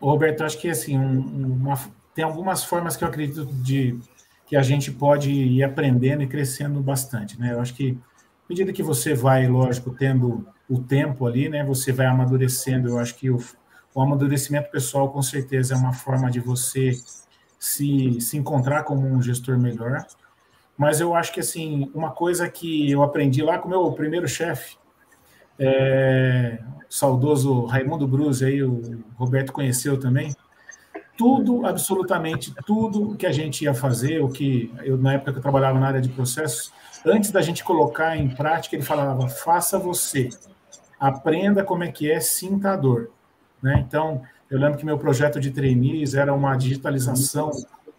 Roberto, 0.01 0.43
acho 0.43 0.57
que 0.57 0.69
assim, 0.69 0.97
um, 0.97 1.53
uma, 1.53 1.77
tem 2.15 2.25
algumas 2.25 2.63
formas 2.63 2.97
que 2.97 3.03
eu 3.03 3.07
acredito 3.07 3.45
de 3.45 3.99
que 4.47 4.55
a 4.55 4.63
gente 4.63 4.91
pode 4.91 5.31
ir 5.31 5.63
aprendendo 5.63 6.23
e 6.23 6.27
crescendo 6.27 6.81
bastante. 6.81 7.39
Né? 7.39 7.53
Eu 7.53 7.59
acho 7.59 7.75
que, 7.75 7.91
à 7.91 8.49
medida 8.49 8.73
que 8.73 8.81
você 8.81 9.13
vai, 9.13 9.47
lógico, 9.47 9.91
tendo 9.91 10.47
o 10.67 10.79
tempo 10.79 11.27
ali, 11.27 11.47
né, 11.47 11.63
você 11.63 11.91
vai 11.91 12.07
amadurecendo, 12.07 12.89
eu 12.89 12.97
acho 12.97 13.15
que 13.15 13.29
o, 13.29 13.37
o 13.93 14.01
amadurecimento 14.01 14.69
pessoal, 14.69 15.09
com 15.09 15.21
certeza, 15.21 15.73
é 15.73 15.77
uma 15.77 15.93
forma 15.93 16.29
de 16.29 16.39
você 16.39 16.91
se, 17.57 18.21
se 18.21 18.37
encontrar 18.37 18.83
como 18.83 19.07
um 19.07 19.21
gestor 19.21 19.57
melhor. 19.57 20.05
Mas 20.77 21.01
eu 21.01 21.13
acho 21.13 21.33
que, 21.33 21.39
assim, 21.39 21.91
uma 21.93 22.11
coisa 22.11 22.47
que 22.47 22.89
eu 22.89 23.03
aprendi 23.03 23.41
lá 23.41 23.57
com 23.57 23.67
o 23.67 23.71
meu 23.71 23.91
primeiro 23.91 24.27
chefe, 24.27 24.77
é, 25.59 26.59
saudoso 26.89 27.65
Raimundo 27.65 28.07
Bruz, 28.07 28.41
aí 28.41 28.63
o 28.63 29.03
Roberto 29.17 29.51
conheceu 29.51 29.99
também, 29.99 30.33
tudo, 31.17 31.65
absolutamente 31.65 32.53
tudo 32.65 33.13
que 33.17 33.25
a 33.25 33.31
gente 33.33 33.65
ia 33.65 33.73
fazer, 33.73 34.23
o 34.23 34.29
que 34.29 34.73
eu, 34.85 34.97
na 34.97 35.15
época 35.15 35.33
que 35.33 35.37
eu 35.39 35.41
trabalhava 35.41 35.77
na 35.77 35.87
área 35.87 36.01
de 36.01 36.07
processos, 36.07 36.71
antes 37.05 37.29
da 37.29 37.41
gente 37.41 37.61
colocar 37.61 38.15
em 38.15 38.29
prática, 38.29 38.73
ele 38.73 38.85
falava, 38.85 39.27
faça 39.27 39.77
você, 39.77 40.29
aprenda 40.97 41.61
como 41.61 41.83
é 41.83 41.91
que 41.91 42.09
é, 42.09 42.21
sinta 42.21 42.71
a 42.71 42.77
dor. 42.77 43.11
Né? 43.61 43.83
Então, 43.87 44.21
eu 44.49 44.59
lembro 44.59 44.77
que 44.77 44.85
meu 44.85 44.97
projeto 44.97 45.39
de 45.39 45.51
trainees 45.51 46.15
era 46.15 46.33
uma 46.33 46.55
digitalização 46.55 47.51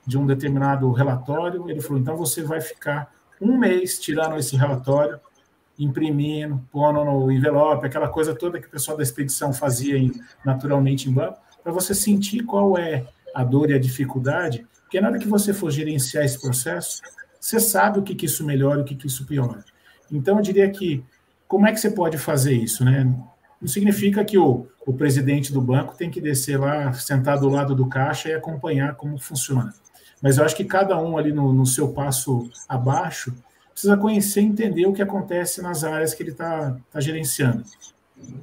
de 0.06 0.18
um 0.18 0.26
determinado 0.26 0.90
relatório. 0.92 1.70
Ele 1.70 1.80
falou: 1.80 2.00
então 2.00 2.16
você 2.16 2.42
vai 2.42 2.60
ficar 2.60 3.12
um 3.40 3.56
mês 3.56 3.98
tirando 3.98 4.36
esse 4.36 4.56
relatório 4.56 5.20
imprimindo, 5.78 6.60
pondo 6.70 7.02
no 7.04 7.32
envelope, 7.32 7.86
aquela 7.86 8.08
coisa 8.08 8.34
toda 8.34 8.60
que 8.60 8.66
o 8.66 8.70
pessoal 8.70 8.96
da 8.96 9.02
expedição 9.02 9.50
fazia 9.50 9.96
em, 9.96 10.12
naturalmente 10.44 11.08
em 11.08 11.12
banco, 11.12 11.38
para 11.62 11.72
você 11.72 11.94
sentir 11.94 12.42
qual 12.44 12.76
é 12.76 13.06
a 13.34 13.42
dor 13.42 13.70
e 13.70 13.74
a 13.74 13.78
dificuldade, 13.78 14.66
porque 14.82 15.00
nada 15.00 15.18
que 15.18 15.26
você 15.26 15.54
for 15.54 15.70
gerenciar 15.70 16.24
esse 16.24 16.38
processo, 16.38 17.00
você 17.40 17.58
sabe 17.58 17.98
o 17.98 18.02
que, 18.02 18.14
que 18.14 18.26
isso 18.26 18.44
melhora 18.44 18.80
e 18.80 18.82
o 18.82 18.84
que, 18.84 18.94
que 18.94 19.06
isso 19.06 19.24
piora. 19.24 19.64
Então, 20.12 20.36
eu 20.36 20.42
diria 20.42 20.68
que, 20.68 21.02
como 21.48 21.66
é 21.66 21.72
que 21.72 21.80
você 21.80 21.90
pode 21.90 22.18
fazer 22.18 22.52
isso, 22.52 22.84
né? 22.84 23.10
Não 23.60 23.68
significa 23.68 24.24
que 24.24 24.38
o, 24.38 24.66
o 24.86 24.92
presidente 24.92 25.52
do 25.52 25.60
banco 25.60 25.96
tem 25.96 26.10
que 26.10 26.20
descer 26.20 26.58
lá, 26.58 26.92
sentar 26.92 27.38
do 27.38 27.48
lado 27.48 27.74
do 27.74 27.86
caixa 27.86 28.28
e 28.28 28.32
acompanhar 28.32 28.94
como 28.94 29.18
funciona. 29.18 29.74
Mas 30.22 30.38
eu 30.38 30.44
acho 30.44 30.56
que 30.56 30.64
cada 30.64 30.98
um 30.98 31.18
ali 31.18 31.32
no, 31.32 31.52
no 31.52 31.66
seu 31.66 31.92
passo 31.92 32.48
abaixo 32.68 33.34
precisa 33.72 33.96
conhecer 33.96 34.42
e 34.42 34.46
entender 34.46 34.86
o 34.86 34.92
que 34.92 35.02
acontece 35.02 35.62
nas 35.62 35.84
áreas 35.84 36.14
que 36.14 36.22
ele 36.22 36.30
está 36.30 36.76
tá 36.90 37.00
gerenciando. 37.00 37.62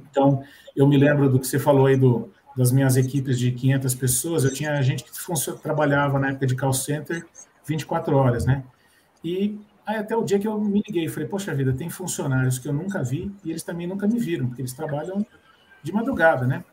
Então, 0.09 0.43
eu 0.75 0.87
me 0.87 0.97
lembro 0.97 1.29
do 1.29 1.39
que 1.39 1.45
você 1.45 1.59
falou 1.59 1.85
aí 1.85 1.95
do, 1.95 2.31
das 2.55 2.71
minhas 2.71 2.97
equipes 2.97 3.37
de 3.37 3.51
500 3.51 3.93
pessoas, 3.95 4.43
eu 4.43 4.53
tinha 4.53 4.81
gente 4.81 5.03
que 5.03 5.11
trabalhava 5.61 6.17
na 6.17 6.29
época 6.29 6.47
de 6.47 6.55
call 6.55 6.73
center 6.73 7.25
24 7.65 8.15
horas, 8.15 8.45
né? 8.45 8.63
E 9.23 9.59
aí 9.87 9.95
até 9.95 10.15
o 10.15 10.23
dia 10.23 10.37
que 10.37 10.47
eu 10.47 10.59
me 10.59 10.83
liguei, 10.85 11.07
falei, 11.07 11.29
poxa 11.29 11.55
vida, 11.55 11.71
tem 11.71 11.89
funcionários 11.89 12.59
que 12.59 12.67
eu 12.67 12.73
nunca 12.73 13.01
vi 13.01 13.31
e 13.43 13.51
eles 13.51 13.63
também 13.63 13.87
nunca 13.87 14.05
me 14.05 14.19
viram, 14.19 14.47
porque 14.47 14.61
eles 14.61 14.73
trabalham 14.73 15.25
de 15.81 15.93
madrugada, 15.93 16.45
né? 16.45 16.63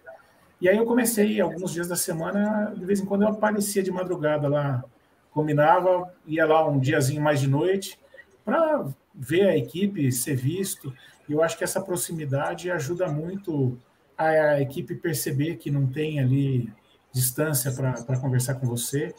E 0.61 0.69
aí 0.69 0.77
eu 0.77 0.85
comecei, 0.85 1.41
alguns 1.41 1.73
dias 1.73 1.87
da 1.87 1.95
semana, 1.95 2.75
de 2.77 2.85
vez 2.85 2.99
em 2.99 3.05
quando 3.05 3.23
eu 3.23 3.29
aparecia 3.29 3.83
de 3.83 3.91
madrugada 3.93 4.49
lá, 4.49 4.85
combinava, 5.31 6.13
ia 6.27 6.45
lá 6.45 6.67
um 6.69 6.81
diazinho 6.81 7.23
mais 7.23 7.41
de 7.41 7.49
noite, 7.49 7.99
para 8.45 8.87
ver 9.15 9.47
a 9.47 9.57
equipe, 9.57 10.11
ser 10.11 10.35
visto. 10.35 10.93
Eu 11.29 11.43
acho 11.43 11.57
que 11.57 11.65
essa 11.65 11.81
proximidade 11.81 12.71
ajuda 12.71 13.07
muito 13.07 13.79
a, 14.19 14.27
a 14.27 14.61
equipe 14.61 14.95
perceber 14.97 15.57
que 15.57 15.71
não 15.71 15.87
tem 15.87 16.19
ali 16.19 16.73
distância 17.13 17.71
para 17.73 18.19
conversar 18.19 18.55
com 18.55 18.67
você. 18.67 19.15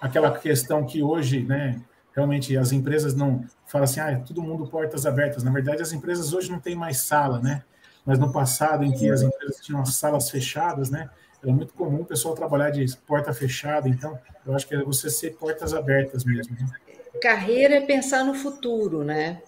Aquela 0.00 0.38
questão 0.38 0.86
que 0.86 1.02
hoje, 1.02 1.42
né, 1.42 1.80
realmente 2.16 2.56
as 2.56 2.72
empresas 2.72 3.14
não 3.14 3.44
falam 3.66 3.84
assim, 3.84 4.00
ah, 4.00 4.10
é 4.10 4.16
todo 4.16 4.42
mundo 4.42 4.66
portas 4.66 5.04
abertas. 5.04 5.44
Na 5.44 5.50
verdade, 5.50 5.82
as 5.82 5.92
empresas 5.92 6.32
hoje 6.32 6.50
não 6.50 6.58
têm 6.58 6.74
mais 6.74 7.02
sala, 7.02 7.38
né? 7.38 7.62
Mas 8.06 8.18
no 8.18 8.32
passado, 8.32 8.84
em 8.84 8.92
que 8.92 9.10
as 9.10 9.20
empresas 9.20 9.60
tinham 9.60 9.82
as 9.82 9.94
salas 9.96 10.30
fechadas, 10.30 10.88
né? 10.88 11.10
Era 11.42 11.52
muito 11.52 11.74
comum 11.74 12.00
o 12.00 12.04
pessoal 12.06 12.34
trabalhar 12.34 12.70
de 12.70 12.96
porta 13.06 13.34
fechada. 13.34 13.88
Então, 13.88 14.18
eu 14.46 14.54
acho 14.54 14.66
que 14.66 14.74
é 14.74 14.82
você 14.82 15.10
ser 15.10 15.36
portas 15.36 15.74
abertas 15.74 16.24
mesmo. 16.24 16.56
Né? 16.58 16.66
Carreira 17.20 17.76
é 17.76 17.80
pensar 17.82 18.24
no 18.24 18.34
futuro, 18.34 19.04
né? 19.04 19.42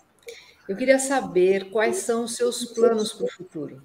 Eu 0.69 0.77
queria 0.77 0.99
saber 0.99 1.71
quais 1.71 1.97
são 1.97 2.25
os 2.25 2.37
seus 2.37 2.67
planos 2.67 3.15
para 3.15 3.25
o 3.25 3.31
futuro. 3.31 3.83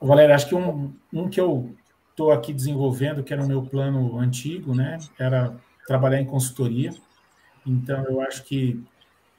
Valéria, 0.00 0.36
acho 0.36 0.48
que 0.48 0.54
um, 0.54 0.94
um 1.12 1.28
que 1.28 1.40
eu 1.40 1.74
estou 2.10 2.30
aqui 2.30 2.52
desenvolvendo, 2.52 3.24
que 3.24 3.32
era 3.32 3.42
o 3.42 3.48
meu 3.48 3.62
plano 3.62 4.20
antigo, 4.20 4.72
né? 4.74 4.98
Era 5.18 5.56
trabalhar 5.88 6.20
em 6.20 6.26
consultoria. 6.26 6.92
Então, 7.66 8.04
eu 8.04 8.20
acho 8.20 8.44
que 8.44 8.78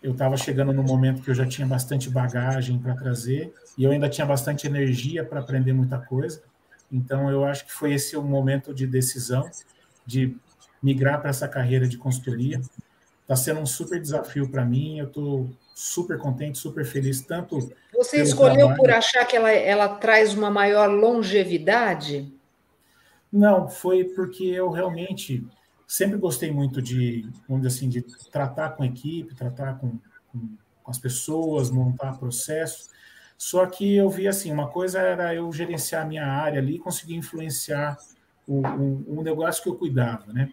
eu 0.01 0.13
estava 0.13 0.35
chegando 0.35 0.73
no 0.73 0.81
momento 0.81 1.21
que 1.21 1.29
eu 1.29 1.35
já 1.35 1.45
tinha 1.45 1.67
bastante 1.67 2.09
bagagem 2.09 2.79
para 2.79 2.95
trazer 2.95 3.53
e 3.77 3.83
eu 3.83 3.91
ainda 3.91 4.09
tinha 4.09 4.25
bastante 4.25 4.65
energia 4.65 5.23
para 5.23 5.41
aprender 5.41 5.73
muita 5.73 5.99
coisa. 5.99 6.41
Então, 6.91 7.29
eu 7.29 7.45
acho 7.45 7.67
que 7.67 7.71
foi 7.71 7.93
esse 7.93 8.17
o 8.17 8.23
momento 8.23 8.73
de 8.73 8.87
decisão 8.87 9.47
de 10.07 10.35
migrar 10.81 11.21
para 11.21 11.29
essa 11.29 11.47
carreira 11.47 11.87
de 11.87 11.97
consultoria. 11.97 12.59
Está 13.21 13.35
sendo 13.35 13.59
um 13.59 13.65
super 13.67 14.01
desafio 14.01 14.49
para 14.49 14.65
mim. 14.65 14.97
Eu 14.97 15.05
estou 15.05 15.51
super 15.75 16.17
contente, 16.17 16.57
super 16.57 16.83
feliz. 16.83 17.21
Tanto 17.21 17.71
você 17.93 18.23
escolheu 18.23 18.55
trabalho... 18.55 18.77
por 18.77 18.89
achar 18.89 19.23
que 19.25 19.35
ela, 19.35 19.51
ela 19.51 19.87
traz 19.87 20.33
uma 20.33 20.49
maior 20.49 20.89
longevidade? 20.89 22.33
Não, 23.31 23.69
foi 23.69 24.03
porque 24.03 24.45
eu 24.45 24.71
realmente 24.71 25.45
sempre 25.89 26.19
gostei 26.19 26.51
muito 26.51 26.83
de, 26.83 27.27
vamos 27.47 27.63
dizer 27.63 27.75
assim, 27.75 27.89
de 27.89 28.03
tratar 28.29 28.69
com 28.69 28.85
equipe, 28.85 29.33
tratar 29.33 29.79
com, 29.79 29.97
com, 30.31 30.39
com 30.83 30.91
as 30.91 30.99
pessoas, 30.99 31.71
montar 31.71 32.19
processos. 32.19 32.89
Só 33.35 33.65
que 33.65 33.95
eu 33.95 34.07
vi 34.07 34.27
assim, 34.27 34.51
uma 34.51 34.67
coisa 34.67 34.99
era 34.99 35.33
eu 35.33 35.51
gerenciar 35.51 36.03
a 36.03 36.05
minha 36.05 36.27
área 36.27 36.59
ali, 36.59 36.77
conseguir 36.77 37.15
influenciar 37.15 37.97
o, 38.47 38.61
o 39.17 39.23
negócio 39.23 39.63
que 39.63 39.69
eu 39.69 39.75
cuidava, 39.75 40.31
né? 40.31 40.51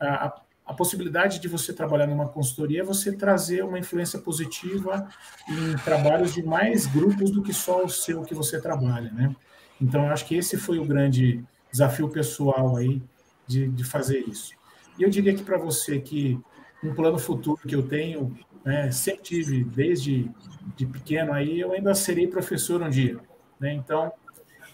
a, 0.00 0.40
a 0.64 0.74
possibilidade 0.74 1.38
de 1.38 1.48
você 1.48 1.70
trabalhar 1.70 2.06
numa 2.06 2.28
consultoria 2.28 2.80
é 2.80 2.84
você 2.84 3.12
trazer 3.12 3.62
uma 3.62 3.78
influência 3.78 4.18
positiva 4.18 5.06
em 5.46 5.76
trabalhos 5.84 6.32
de 6.32 6.42
mais 6.42 6.86
grupos 6.86 7.30
do 7.30 7.42
que 7.42 7.52
só 7.52 7.84
o 7.84 7.90
seu 7.90 8.22
que 8.22 8.34
você 8.34 8.58
trabalha, 8.58 9.10
né? 9.12 9.36
Então, 9.78 10.06
eu 10.06 10.12
acho 10.12 10.24
que 10.24 10.34
esse 10.34 10.56
foi 10.56 10.78
o 10.78 10.84
grande 10.84 11.44
desafio 11.70 12.08
pessoal 12.08 12.76
aí 12.76 13.02
de, 13.46 13.68
de 13.68 13.84
fazer 13.84 14.20
isso. 14.20 14.54
E 14.98 15.02
eu 15.02 15.10
diria 15.10 15.34
que 15.34 15.42
para 15.42 15.58
você 15.58 16.00
que 16.00 16.38
um 16.82 16.94
plano 16.94 17.18
futuro 17.18 17.60
que 17.66 17.74
eu 17.74 17.86
tenho, 17.86 18.36
né, 18.64 18.90
sempre 18.90 19.22
tive 19.22 19.64
desde 19.64 20.30
de 20.76 20.86
pequeno 20.86 21.32
aí, 21.32 21.60
eu 21.60 21.72
ainda 21.72 21.94
serei 21.94 22.26
professor 22.26 22.82
um 22.82 22.90
dia, 22.90 23.18
né? 23.58 23.72
Então, 23.72 24.12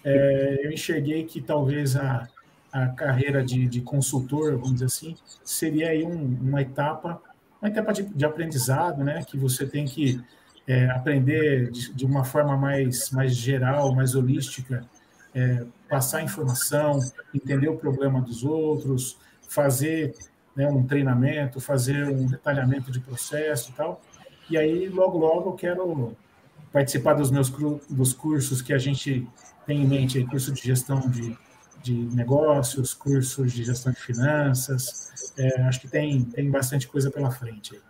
é, 0.04 0.60
eu 0.64 0.72
enxerguei 0.72 1.24
que 1.24 1.40
talvez 1.40 1.96
a 1.96 2.28
a 2.72 2.88
carreira 2.88 3.44
de, 3.44 3.68
de 3.68 3.82
consultor, 3.82 4.52
vamos 4.52 4.72
dizer 4.72 4.86
assim, 4.86 5.14
seria 5.44 5.90
aí 5.90 6.02
um, 6.04 6.38
uma 6.40 6.62
etapa, 6.62 7.20
uma 7.60 7.68
etapa 7.68 7.92
de, 7.92 8.02
de, 8.02 8.24
aprendizado, 8.24 9.04
né, 9.04 9.22
que 9.24 9.36
você 9.36 9.66
tem 9.66 9.84
que 9.84 10.18
é, 10.66 10.86
aprender 10.86 11.70
de, 11.70 11.92
de, 11.92 12.06
uma 12.06 12.24
forma 12.24 12.56
mais, 12.56 13.10
mais 13.10 13.36
geral, 13.36 13.94
mais 13.94 14.14
holística, 14.14 14.88
é, 15.34 15.66
passar 15.92 16.22
informação, 16.22 17.00
entender 17.34 17.68
o 17.68 17.76
problema 17.76 18.18
dos 18.18 18.42
outros, 18.44 19.18
fazer 19.46 20.14
né, 20.56 20.66
um 20.66 20.86
treinamento, 20.86 21.60
fazer 21.60 22.08
um 22.08 22.26
detalhamento 22.26 22.90
de 22.90 22.98
processo 22.98 23.70
e 23.70 23.74
tal. 23.74 24.00
E 24.48 24.56
aí, 24.56 24.88
logo, 24.88 25.18
logo, 25.18 25.50
eu 25.50 25.54
quero 25.54 26.16
participar 26.72 27.12
dos 27.12 27.30
meus 27.30 27.50
dos 27.90 28.14
cursos 28.14 28.62
que 28.62 28.72
a 28.72 28.78
gente 28.78 29.28
tem 29.66 29.82
em 29.82 29.86
mente, 29.86 30.16
aí, 30.16 30.26
curso 30.26 30.50
de 30.50 30.62
gestão 30.62 30.98
de 31.10 31.36
de 31.82 31.94
negócios, 32.14 32.94
cursos 32.94 33.52
de 33.52 33.64
gestão 33.64 33.92
de 33.92 34.00
finanças. 34.00 35.32
É, 35.36 35.62
acho 35.62 35.80
que 35.80 35.88
tem, 35.88 36.22
tem 36.22 36.48
bastante 36.48 36.86
coisa 36.86 37.10
pela 37.10 37.28
frente. 37.30 37.80